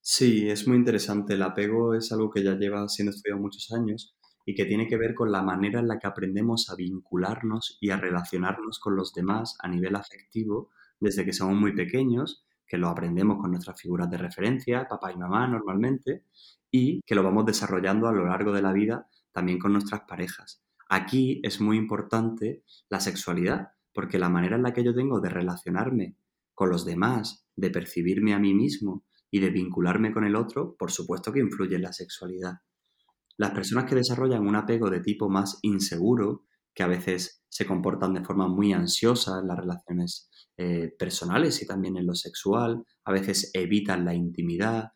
Sí, 0.00 0.48
es 0.48 0.66
muy 0.66 0.78
interesante. 0.78 1.34
El 1.34 1.42
apego 1.42 1.94
es 1.94 2.10
algo 2.12 2.30
que 2.30 2.42
ya 2.42 2.54
lleva 2.54 2.88
siendo 2.88 3.10
estudiado 3.10 3.42
muchos 3.42 3.70
años 3.72 4.16
y 4.46 4.54
que 4.54 4.64
tiene 4.64 4.88
que 4.88 4.96
ver 4.96 5.14
con 5.14 5.30
la 5.30 5.42
manera 5.42 5.80
en 5.80 5.88
la 5.88 5.98
que 5.98 6.06
aprendemos 6.06 6.70
a 6.70 6.76
vincularnos 6.76 7.76
y 7.78 7.90
a 7.90 7.98
relacionarnos 7.98 8.78
con 8.78 8.96
los 8.96 9.12
demás 9.12 9.58
a 9.60 9.68
nivel 9.68 9.96
afectivo 9.96 10.70
desde 10.98 11.26
que 11.26 11.34
somos 11.34 11.56
muy 11.56 11.74
pequeños, 11.74 12.42
que 12.66 12.78
lo 12.78 12.88
aprendemos 12.88 13.38
con 13.38 13.50
nuestras 13.50 13.78
figuras 13.78 14.10
de 14.10 14.16
referencia, 14.16 14.88
papá 14.88 15.12
y 15.12 15.18
mamá 15.18 15.46
normalmente, 15.46 16.24
y 16.70 17.02
que 17.02 17.14
lo 17.14 17.22
vamos 17.22 17.44
desarrollando 17.44 18.08
a 18.08 18.12
lo 18.12 18.26
largo 18.26 18.52
de 18.52 18.62
la 18.62 18.72
vida 18.72 19.08
también 19.32 19.58
con 19.58 19.74
nuestras 19.74 20.00
parejas. 20.08 20.62
Aquí 20.92 21.40
es 21.44 21.60
muy 21.60 21.76
importante 21.76 22.64
la 22.88 22.98
sexualidad, 22.98 23.68
porque 23.94 24.18
la 24.18 24.28
manera 24.28 24.56
en 24.56 24.64
la 24.64 24.72
que 24.72 24.82
yo 24.82 24.92
tengo 24.92 25.20
de 25.20 25.28
relacionarme 25.28 26.16
con 26.52 26.68
los 26.68 26.84
demás, 26.84 27.46
de 27.54 27.70
percibirme 27.70 28.34
a 28.34 28.40
mí 28.40 28.54
mismo 28.54 29.04
y 29.30 29.38
de 29.38 29.50
vincularme 29.50 30.12
con 30.12 30.24
el 30.24 30.34
otro, 30.34 30.74
por 30.76 30.90
supuesto 30.90 31.32
que 31.32 31.38
influye 31.38 31.76
en 31.76 31.82
la 31.82 31.92
sexualidad. 31.92 32.54
Las 33.36 33.52
personas 33.52 33.84
que 33.84 33.94
desarrollan 33.94 34.44
un 34.44 34.56
apego 34.56 34.90
de 34.90 34.98
tipo 34.98 35.28
más 35.28 35.60
inseguro, 35.62 36.46
que 36.74 36.82
a 36.82 36.88
veces 36.88 37.44
se 37.48 37.66
comportan 37.66 38.12
de 38.12 38.24
forma 38.24 38.48
muy 38.48 38.72
ansiosa 38.72 39.38
en 39.38 39.46
las 39.46 39.58
relaciones 39.58 40.28
eh, 40.56 40.92
personales 40.98 41.62
y 41.62 41.68
también 41.68 41.98
en 41.98 42.06
lo 42.06 42.16
sexual, 42.16 42.84
a 43.04 43.12
veces 43.12 43.52
evitan 43.54 44.04
la 44.04 44.14
intimidad, 44.14 44.90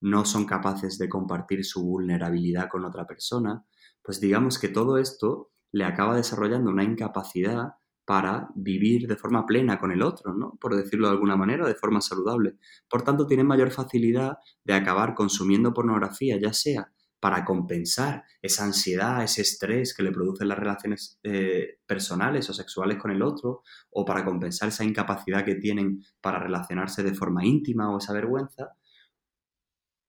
no 0.00 0.24
son 0.24 0.46
capaces 0.46 0.96
de 0.96 1.08
compartir 1.08 1.64
su 1.64 1.84
vulnerabilidad 1.84 2.68
con 2.70 2.84
otra 2.84 3.04
persona, 3.04 3.64
pues 4.02 4.20
digamos 4.20 4.58
que 4.58 4.68
todo 4.68 4.98
esto 4.98 5.50
le 5.72 5.84
acaba 5.84 6.16
desarrollando 6.16 6.70
una 6.70 6.84
incapacidad 6.84 7.74
para 8.04 8.48
vivir 8.56 9.06
de 9.06 9.16
forma 9.16 9.46
plena 9.46 9.78
con 9.78 9.92
el 9.92 10.02
otro, 10.02 10.34
¿no? 10.34 10.58
Por 10.60 10.74
decirlo 10.74 11.06
de 11.06 11.12
alguna 11.12 11.36
manera, 11.36 11.66
de 11.66 11.76
forma 11.76 12.00
saludable. 12.00 12.56
Por 12.88 13.02
tanto, 13.02 13.26
tienen 13.26 13.46
mayor 13.46 13.70
facilidad 13.70 14.38
de 14.64 14.74
acabar 14.74 15.14
consumiendo 15.14 15.72
pornografía, 15.72 16.36
ya 16.40 16.52
sea 16.52 16.92
para 17.20 17.44
compensar 17.44 18.24
esa 18.40 18.64
ansiedad, 18.64 19.22
ese 19.22 19.42
estrés 19.42 19.94
que 19.94 20.02
le 20.02 20.10
producen 20.10 20.48
las 20.48 20.58
relaciones 20.58 21.20
eh, 21.22 21.78
personales 21.86 22.48
o 22.48 22.54
sexuales 22.54 22.98
con 22.98 23.10
el 23.10 23.22
otro, 23.22 23.62
o 23.90 24.04
para 24.04 24.24
compensar 24.24 24.70
esa 24.70 24.84
incapacidad 24.84 25.44
que 25.44 25.56
tienen 25.56 26.02
para 26.20 26.38
relacionarse 26.38 27.02
de 27.02 27.14
forma 27.14 27.44
íntima 27.44 27.94
o 27.94 27.98
esa 27.98 28.14
vergüenza, 28.14 28.70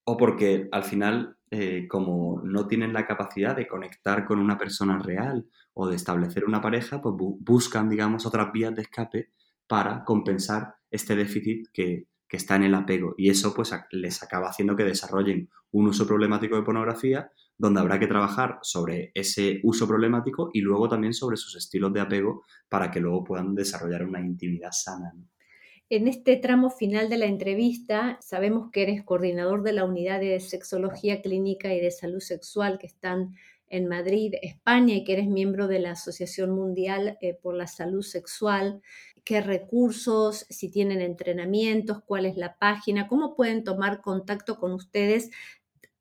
o 0.03 0.17
porque 0.17 0.67
al 0.71 0.83
final, 0.83 1.37
eh, 1.49 1.87
como 1.87 2.41
no 2.43 2.67
tienen 2.67 2.93
la 2.93 3.05
capacidad 3.05 3.55
de 3.55 3.67
conectar 3.67 4.25
con 4.25 4.39
una 4.39 4.57
persona 4.57 4.99
real 4.99 5.45
o 5.73 5.87
de 5.87 5.95
establecer 5.95 6.45
una 6.45 6.61
pareja, 6.61 7.01
pues 7.01 7.15
buscan, 7.17 7.89
digamos, 7.89 8.25
otras 8.25 8.51
vías 8.51 8.75
de 8.75 8.81
escape 8.83 9.31
para 9.67 10.03
compensar 10.03 10.75
este 10.89 11.15
déficit 11.15 11.67
que, 11.71 12.07
que 12.31 12.37
está 12.37 12.55
en 12.55 12.63
el 12.63 12.75
apego 12.75 13.13
y 13.17 13.29
eso 13.29 13.53
pues 13.53 13.73
les 13.91 14.23
acaba 14.23 14.47
haciendo 14.47 14.73
que 14.75 14.85
desarrollen 14.85 15.49
un 15.71 15.87
uso 15.87 16.07
problemático 16.07 16.55
de 16.55 16.63
pornografía 16.63 17.29
donde 17.57 17.81
habrá 17.81 17.99
que 17.99 18.07
trabajar 18.07 18.57
sobre 18.61 19.11
ese 19.13 19.59
uso 19.63 19.85
problemático 19.85 20.49
y 20.53 20.61
luego 20.61 20.87
también 20.87 21.13
sobre 21.13 21.35
sus 21.35 21.57
estilos 21.57 21.91
de 21.91 21.99
apego 21.99 22.43
para 22.69 22.89
que 22.89 23.01
luego 23.01 23.25
puedan 23.25 23.53
desarrollar 23.53 24.05
una 24.05 24.21
intimidad 24.21 24.71
sana. 24.71 25.13
En 25.91 26.07
este 26.07 26.37
tramo 26.37 26.69
final 26.69 27.09
de 27.09 27.17
la 27.17 27.25
entrevista, 27.25 28.17
sabemos 28.21 28.71
que 28.71 28.83
eres 28.83 29.03
coordinador 29.03 29.61
de 29.61 29.73
la 29.73 29.83
unidad 29.83 30.21
de 30.21 30.39
sexología 30.39 31.21
clínica 31.21 31.73
y 31.73 31.81
de 31.81 31.91
salud 31.91 32.21
sexual 32.21 32.79
que 32.79 32.87
están 32.87 33.35
en 33.67 33.89
Madrid, 33.89 34.35
España, 34.41 34.95
y 34.95 35.03
que 35.03 35.11
eres 35.11 35.27
miembro 35.27 35.67
de 35.67 35.79
la 35.79 35.91
Asociación 35.91 36.51
Mundial 36.51 37.17
eh, 37.19 37.33
por 37.33 37.55
la 37.55 37.67
Salud 37.67 38.03
Sexual. 38.03 38.81
Qué 39.25 39.41
recursos, 39.41 40.45
si 40.49 40.71
tienen 40.71 41.01
entrenamientos, 41.01 42.01
cuál 42.05 42.25
es 42.25 42.37
la 42.37 42.57
página, 42.57 43.09
cómo 43.09 43.35
pueden 43.35 43.65
tomar 43.65 43.99
contacto 43.99 44.59
con 44.59 44.71
ustedes 44.71 45.29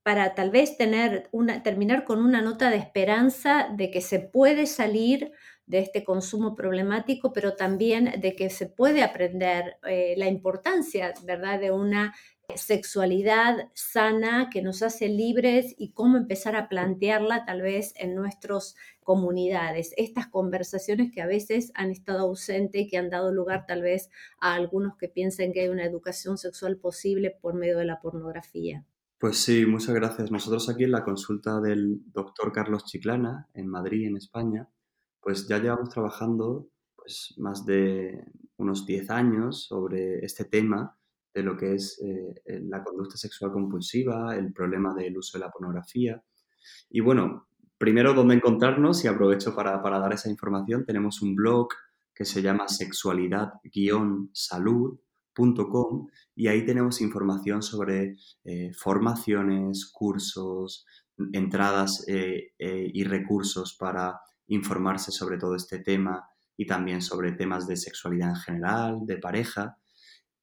para 0.03 0.35
tal 0.35 0.51
vez 0.51 0.77
tener 0.77 1.29
una, 1.33 1.63
terminar 1.63 2.05
con 2.05 2.25
una 2.25 2.43
nota 2.43 2.71
de 2.71 2.77
esperanza 2.77 3.69
de 3.77 3.91
que 3.91 4.01
se 4.01 4.19
puede 4.19 4.67
salir 4.67 5.33
de 5.67 5.79
este 5.79 6.03
consumo 6.05 6.57
problemático, 6.57 7.33
pero 7.33 7.55
también 7.55 8.21
de 8.21 8.35
que 8.35 8.51
se 8.51 8.67
puede 8.67 9.03
aprender 9.03 9.77
eh, 9.87 10.15
la 10.17 10.27
importancia, 10.27 11.15
¿verdad?, 11.25 11.61
de 11.61 11.71
una 11.71 12.15
sexualidad 12.57 13.69
sana 13.75 14.51
que 14.53 14.63
nos 14.63 14.83
hace 14.83 15.09
libres 15.09 15.75
y 15.79 15.93
cómo 15.93 16.17
empezar 16.17 16.57
a 16.57 16.69
plantearla 16.69 17.45
tal 17.45 17.63
vez 17.63 17.93
en 17.97 18.17
nuestras 18.17 18.75
comunidades. 19.05 19.93
Estas 19.97 20.27
conversaciones 20.27 21.13
que 21.13 21.23
a 21.23 21.27
veces 21.27 21.71
han 21.75 21.91
estado 21.91 22.21
ausentes 22.21 22.83
y 22.83 22.89
que 22.89 22.99
han 22.99 23.11
dado 23.11 23.33
lugar 23.33 23.67
tal 23.67 23.83
vez 23.83 24.11
a 24.41 24.55
algunos 24.55 24.97
que 24.97 25.09
piensen 25.09 25.53
que 25.53 25.61
hay 25.61 25.69
una 25.69 25.85
educación 25.85 26.39
sexual 26.39 26.77
posible 26.79 27.31
por 27.31 27.55
medio 27.55 27.79
de 27.79 27.85
la 27.85 28.01
pornografía. 28.01 28.85
Pues 29.21 29.37
sí, 29.37 29.67
muchas 29.67 29.95
gracias. 29.95 30.31
Nosotros 30.31 30.71
aquí 30.71 30.85
en 30.85 30.93
la 30.93 31.05
consulta 31.05 31.61
del 31.61 32.01
doctor 32.11 32.53
Carlos 32.53 32.87
Chiclana, 32.87 33.51
en 33.53 33.69
Madrid, 33.69 34.07
en 34.07 34.17
España, 34.17 34.67
pues 35.21 35.47
ya 35.47 35.59
llevamos 35.59 35.91
trabajando 35.91 36.71
pues 36.97 37.35
más 37.37 37.67
de 37.67 38.25
unos 38.57 38.87
10 38.87 39.11
años 39.11 39.67
sobre 39.67 40.25
este 40.25 40.47
tema 40.47 40.97
de 41.35 41.43
lo 41.43 41.55
que 41.55 41.75
es 41.75 42.01
eh, 42.03 42.61
la 42.63 42.83
conducta 42.83 43.19
sexual 43.19 43.53
compulsiva, 43.53 44.35
el 44.37 44.55
problema 44.55 44.95
del 44.95 45.19
uso 45.19 45.37
de 45.37 45.45
la 45.45 45.51
pornografía. 45.51 46.25
Y 46.89 47.01
bueno, 47.01 47.47
primero, 47.77 48.15
¿dónde 48.15 48.37
encontrarnos? 48.37 49.05
Y 49.05 49.09
aprovecho 49.09 49.55
para, 49.55 49.83
dar 49.83 50.15
esa 50.15 50.31
información. 50.31 50.87
Tenemos 50.87 51.21
un 51.21 51.37
blog 51.37 51.69
que 52.15 52.25
se 52.25 52.41
llama 52.41 52.69
y 56.35 56.49
ahí 56.49 56.65
tenemos 56.65 57.01
información 57.01 57.63
sobre 57.63 58.17
eh, 58.45 58.73
formaciones, 58.75 59.91
cursos, 59.91 60.87
entradas 61.33 62.05
eh, 62.09 62.53
y 62.59 63.05
recursos 63.05 63.77
para 63.79 64.21
informarse 64.49 65.13
sobre 65.13 65.39
todo 65.39 65.55
este 65.55 65.79
tema 65.79 66.29
y 66.57 66.67
también 66.67 67.01
sobre 67.01 67.33
temas 67.33 67.67
de 67.67 67.77
sexualidad 67.77 68.31
en 68.31 68.37
general, 68.37 69.07
de 69.07 69.17
pareja. 69.17 69.79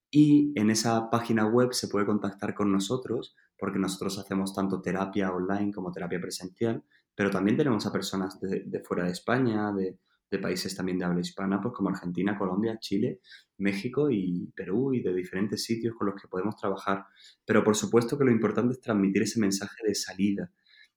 Y 0.09 0.53
en 0.59 0.71
esa 0.71 1.09
página 1.09 1.45
web 1.45 1.73
se 1.73 1.87
puede 1.87 2.05
contactar 2.05 2.53
con 2.55 2.71
nosotros 2.71 3.35
porque 3.57 3.79
nosotros 3.79 4.17
hacemos 4.19 4.53
tanto 4.53 4.81
terapia 4.81 5.31
online 5.31 5.71
como 5.71 5.91
terapia 5.91 6.19
presencial, 6.19 6.83
pero 7.15 7.29
también 7.29 7.57
tenemos 7.57 7.85
a 7.85 7.91
personas 7.91 8.39
de, 8.39 8.81
fuera 8.83 9.05
de 9.05 9.11
España, 9.11 9.71
de, 9.73 9.99
países 10.39 10.75
también 10.75 10.97
de 10.97 11.05
habla 11.05 11.21
hispana, 11.21 11.61
pues 11.61 11.73
como 11.73 11.89
Argentina, 11.89 12.37
Colombia, 12.37 12.77
Chile, 12.79 13.21
México 13.57 14.09
y 14.11 14.51
Perú 14.55 14.93
y 14.93 15.01
de 15.01 15.13
diferentes 15.13 15.63
sitios 15.63 15.95
con 15.95 16.07
los 16.07 16.21
que 16.21 16.27
podemos 16.27 16.55
trabajar. 16.55 17.05
Pero 17.45 17.63
por 17.63 17.75
supuesto 17.75 18.17
que 18.17 18.25
lo 18.25 18.31
importante 18.31 18.73
es 18.73 18.81
transmitir 18.81 19.23
ese 19.23 19.39
mensaje 19.39 19.85
de 19.87 19.95
salida. 19.95 20.51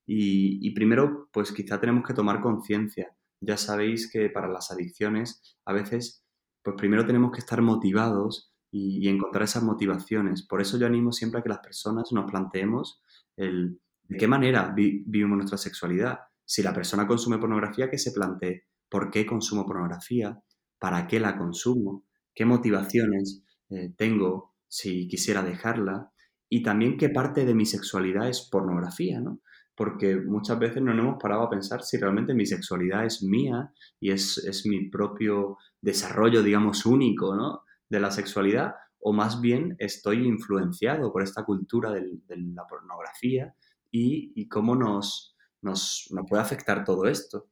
Y, 0.06 0.66
y 0.66 0.74
primero, 0.74 1.28
pues 1.32 1.52
quizá 1.52 1.80
tenemos 1.80 2.04
que 2.04 2.14
tomar 2.14 2.40
conciencia. 2.40 3.14
Ya 3.40 3.56
sabéis 3.56 4.10
que 4.10 4.28
para 4.28 4.48
las 4.48 4.70
adicciones 4.70 5.56
a 5.64 5.72
veces, 5.72 6.24
pues 6.62 6.76
primero 6.76 7.06
tenemos 7.06 7.30
que 7.32 7.38
estar 7.38 7.62
motivados 7.62 8.50
y, 8.70 9.08
encontrar 9.08 9.44
esas 9.44 9.62
motivaciones. 9.62 10.46
Por 10.46 10.60
eso 10.60 10.78
yo 10.78 10.86
animo 10.86 11.12
siempre 11.12 11.40
a 11.40 11.42
que 11.42 11.48
las 11.48 11.58
personas 11.58 12.12
nos 12.12 12.30
planteemos 12.30 13.02
el, 13.36 13.80
de 14.04 14.16
qué 14.16 14.28
manera 14.28 14.72
vivimos 14.74 15.36
nuestra 15.36 15.58
sexualidad. 15.58 16.20
Si 16.44 16.62
la 16.62 16.74
persona 16.74 17.06
consume 17.06 17.38
pornografía, 17.38 17.90
que 17.90 17.98
se 17.98 18.12
plantee 18.12 18.64
por 18.90 19.10
qué 19.10 19.24
consumo 19.24 19.66
pornografía, 19.66 20.42
para 20.78 21.06
qué 21.06 21.20
la 21.20 21.38
consumo, 21.38 22.04
qué 22.34 22.44
motivaciones 22.44 23.42
eh, 23.70 23.92
tengo 23.96 24.54
si 24.68 25.08
quisiera 25.08 25.42
dejarla 25.42 26.12
y 26.48 26.62
también 26.62 26.96
qué 26.96 27.08
parte 27.08 27.44
de 27.44 27.54
mi 27.54 27.66
sexualidad 27.66 28.28
es 28.28 28.48
pornografía, 28.50 29.20
¿no? 29.20 29.40
porque 29.80 30.16
muchas 30.16 30.58
veces 30.58 30.82
no 30.82 30.92
nos 30.92 31.06
hemos 31.06 31.22
parado 31.22 31.40
a 31.40 31.48
pensar 31.48 31.82
si 31.82 31.96
realmente 31.96 32.34
mi 32.34 32.44
sexualidad 32.44 33.06
es 33.06 33.22
mía 33.22 33.72
y 33.98 34.10
es, 34.10 34.36
es 34.36 34.66
mi 34.66 34.90
propio 34.90 35.56
desarrollo, 35.80 36.42
digamos, 36.42 36.84
único, 36.84 37.34
¿no? 37.34 37.62
De 37.88 37.98
la 37.98 38.10
sexualidad, 38.10 38.74
o 38.98 39.14
más 39.14 39.40
bien 39.40 39.76
estoy 39.78 40.26
influenciado 40.26 41.10
por 41.10 41.22
esta 41.22 41.46
cultura 41.46 41.92
de 41.92 42.20
la 42.28 42.66
pornografía 42.68 43.54
y, 43.90 44.46
cómo 44.48 44.76
nos, 44.76 45.34
nos, 45.62 46.12
puede 46.28 46.42
afectar 46.42 46.84
todo 46.84 47.06
esto. 47.06 47.46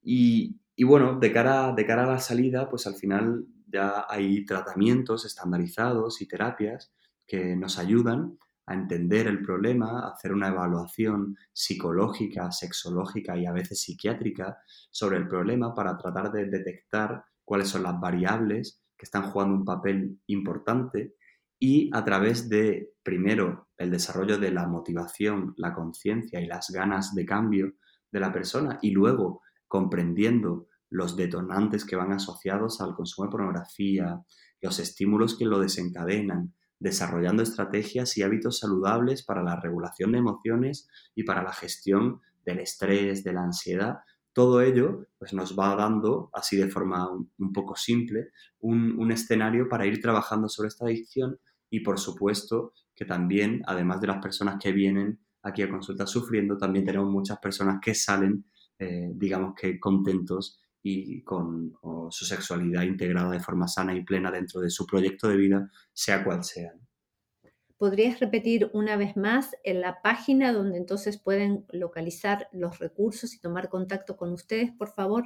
Y, 0.00 0.54
bueno, 0.82 1.20
de 1.20 1.32
cara, 1.32 1.72
de 1.72 1.86
cara 1.86 2.02
a 2.02 2.14
la 2.14 2.18
salida, 2.18 2.68
pues 2.68 2.88
al 2.88 2.96
final 2.96 3.46
ya 3.68 4.06
hay 4.08 4.44
tratamientos 4.44 5.24
estandarizados 5.24 6.20
y 6.20 6.26
terapias 6.26 6.92
que 7.26 7.54
nos 7.54 7.78
ayudan 7.78 8.38
a 8.66 8.74
entender 8.74 9.26
el 9.26 9.42
problema, 9.42 10.00
a 10.00 10.12
hacer 10.12 10.32
una 10.32 10.48
evaluación 10.48 11.36
psicológica, 11.52 12.50
sexológica 12.50 13.36
y 13.36 13.46
a 13.46 13.52
veces 13.52 13.82
psiquiátrica 13.82 14.58
sobre 14.90 15.18
el 15.18 15.28
problema 15.28 15.74
para 15.74 15.96
tratar 15.96 16.32
de 16.32 16.46
detectar 16.46 17.24
cuáles 17.44 17.68
son 17.68 17.82
las 17.82 18.00
variables 18.00 18.80
que 18.96 19.04
están 19.04 19.30
jugando 19.30 19.54
un 19.54 19.64
papel 19.64 20.18
importante 20.26 21.14
y 21.58 21.90
a 21.94 22.04
través 22.04 22.48
de, 22.48 22.94
primero, 23.02 23.68
el 23.76 23.90
desarrollo 23.90 24.38
de 24.38 24.50
la 24.50 24.66
motivación, 24.66 25.54
la 25.56 25.74
conciencia 25.74 26.40
y 26.40 26.46
las 26.46 26.70
ganas 26.70 27.14
de 27.14 27.24
cambio 27.24 27.74
de 28.10 28.20
la 28.20 28.32
persona 28.32 28.78
y 28.82 28.90
luego 28.90 29.42
comprendiendo 29.74 30.68
los 30.88 31.16
detonantes 31.16 31.84
que 31.84 31.96
van 31.96 32.12
asociados 32.12 32.80
al 32.80 32.94
consumo 32.94 33.26
de 33.26 33.32
pornografía, 33.32 34.22
los 34.62 34.78
estímulos 34.78 35.36
que 35.36 35.46
lo 35.46 35.58
desencadenan, 35.58 36.54
desarrollando 36.78 37.42
estrategias 37.42 38.16
y 38.16 38.22
hábitos 38.22 38.60
saludables 38.60 39.24
para 39.24 39.42
la 39.42 39.58
regulación 39.58 40.12
de 40.12 40.18
emociones 40.18 40.86
y 41.16 41.24
para 41.24 41.42
la 41.42 41.52
gestión 41.52 42.20
del 42.46 42.60
estrés, 42.60 43.24
de 43.24 43.32
la 43.32 43.42
ansiedad, 43.42 43.96
todo 44.32 44.62
ello 44.62 45.08
pues, 45.18 45.32
nos 45.32 45.58
va 45.58 45.74
dando, 45.74 46.30
así 46.32 46.56
de 46.56 46.68
forma 46.68 47.10
un, 47.10 47.52
poco 47.52 47.74
simple, 47.74 48.28
un, 48.60 49.10
escenario 49.10 49.68
para 49.68 49.86
ir 49.86 50.00
trabajando 50.00 50.48
sobre 50.48 50.68
esta 50.68 50.84
adicción 50.84 51.40
y, 51.68 51.80
por 51.80 51.98
supuesto, 51.98 52.74
que 52.94 53.06
también, 53.06 53.60
además 53.66 54.00
de 54.00 54.06
las 54.06 54.22
personas 54.22 54.62
que 54.62 54.70
vienen 54.70 55.18
aquí 55.42 55.62
a 55.62 55.68
consulta 55.68 56.06
sufriendo, 56.06 56.56
también 56.56 56.84
tenemos 56.84 57.10
muchas 57.10 57.40
personas 57.40 57.80
que 57.82 57.92
salen, 57.92 58.44
eh, 58.84 59.10
digamos 59.14 59.54
que 59.54 59.80
contentos 59.80 60.60
y 60.82 61.22
con 61.22 61.72
su 62.10 62.26
sexualidad 62.26 62.82
integrada 62.82 63.30
de 63.30 63.40
forma 63.40 63.66
sana 63.66 63.94
y 63.94 64.04
plena 64.04 64.30
dentro 64.30 64.60
de 64.60 64.68
su 64.68 64.86
proyecto 64.86 65.28
de 65.28 65.36
vida, 65.36 65.70
sea 65.94 66.22
cual 66.22 66.44
sea. 66.44 66.74
¿Podrías 67.78 68.20
repetir 68.20 68.70
una 68.72 68.96
vez 68.96 69.16
más 69.16 69.56
en 69.64 69.80
la 69.80 70.00
página 70.02 70.52
donde 70.52 70.78
entonces 70.78 71.18
pueden 71.18 71.66
localizar 71.72 72.48
los 72.52 72.78
recursos 72.78 73.34
y 73.34 73.40
tomar 73.40 73.68
contacto 73.68 74.16
con 74.16 74.32
ustedes, 74.32 74.70
por 74.72 74.90
favor? 74.90 75.24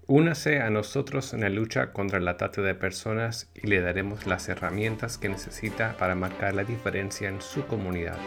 Únase 0.09 0.61
a 0.61 0.71
nosotros 0.71 1.35
en 1.35 1.41
la 1.41 1.49
lucha 1.49 1.93
contra 1.93 2.21
la 2.21 2.37
trata 2.37 2.63
de 2.63 2.77
personas 2.77 3.51
y 3.55 3.67
le 3.67 3.81
daremos 3.81 4.25
las 4.25 4.49
herramientas 4.49 5.19
que 5.19 5.29
necesita 5.29 5.97
para 5.97 6.15
marcar 6.15 6.55
la 6.55 6.63
diferencia 6.63 7.29
en 7.29 7.41
su 7.41 7.67
comunidad. 7.67 8.19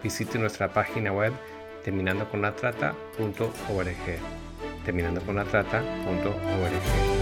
Visite 0.00 0.38
nuestra 0.38 0.72
página 0.72 1.12
web 1.12 1.32
terminandoconlatrata.org. 1.82 3.96
Terminandoconlatrata.org. 4.84 7.13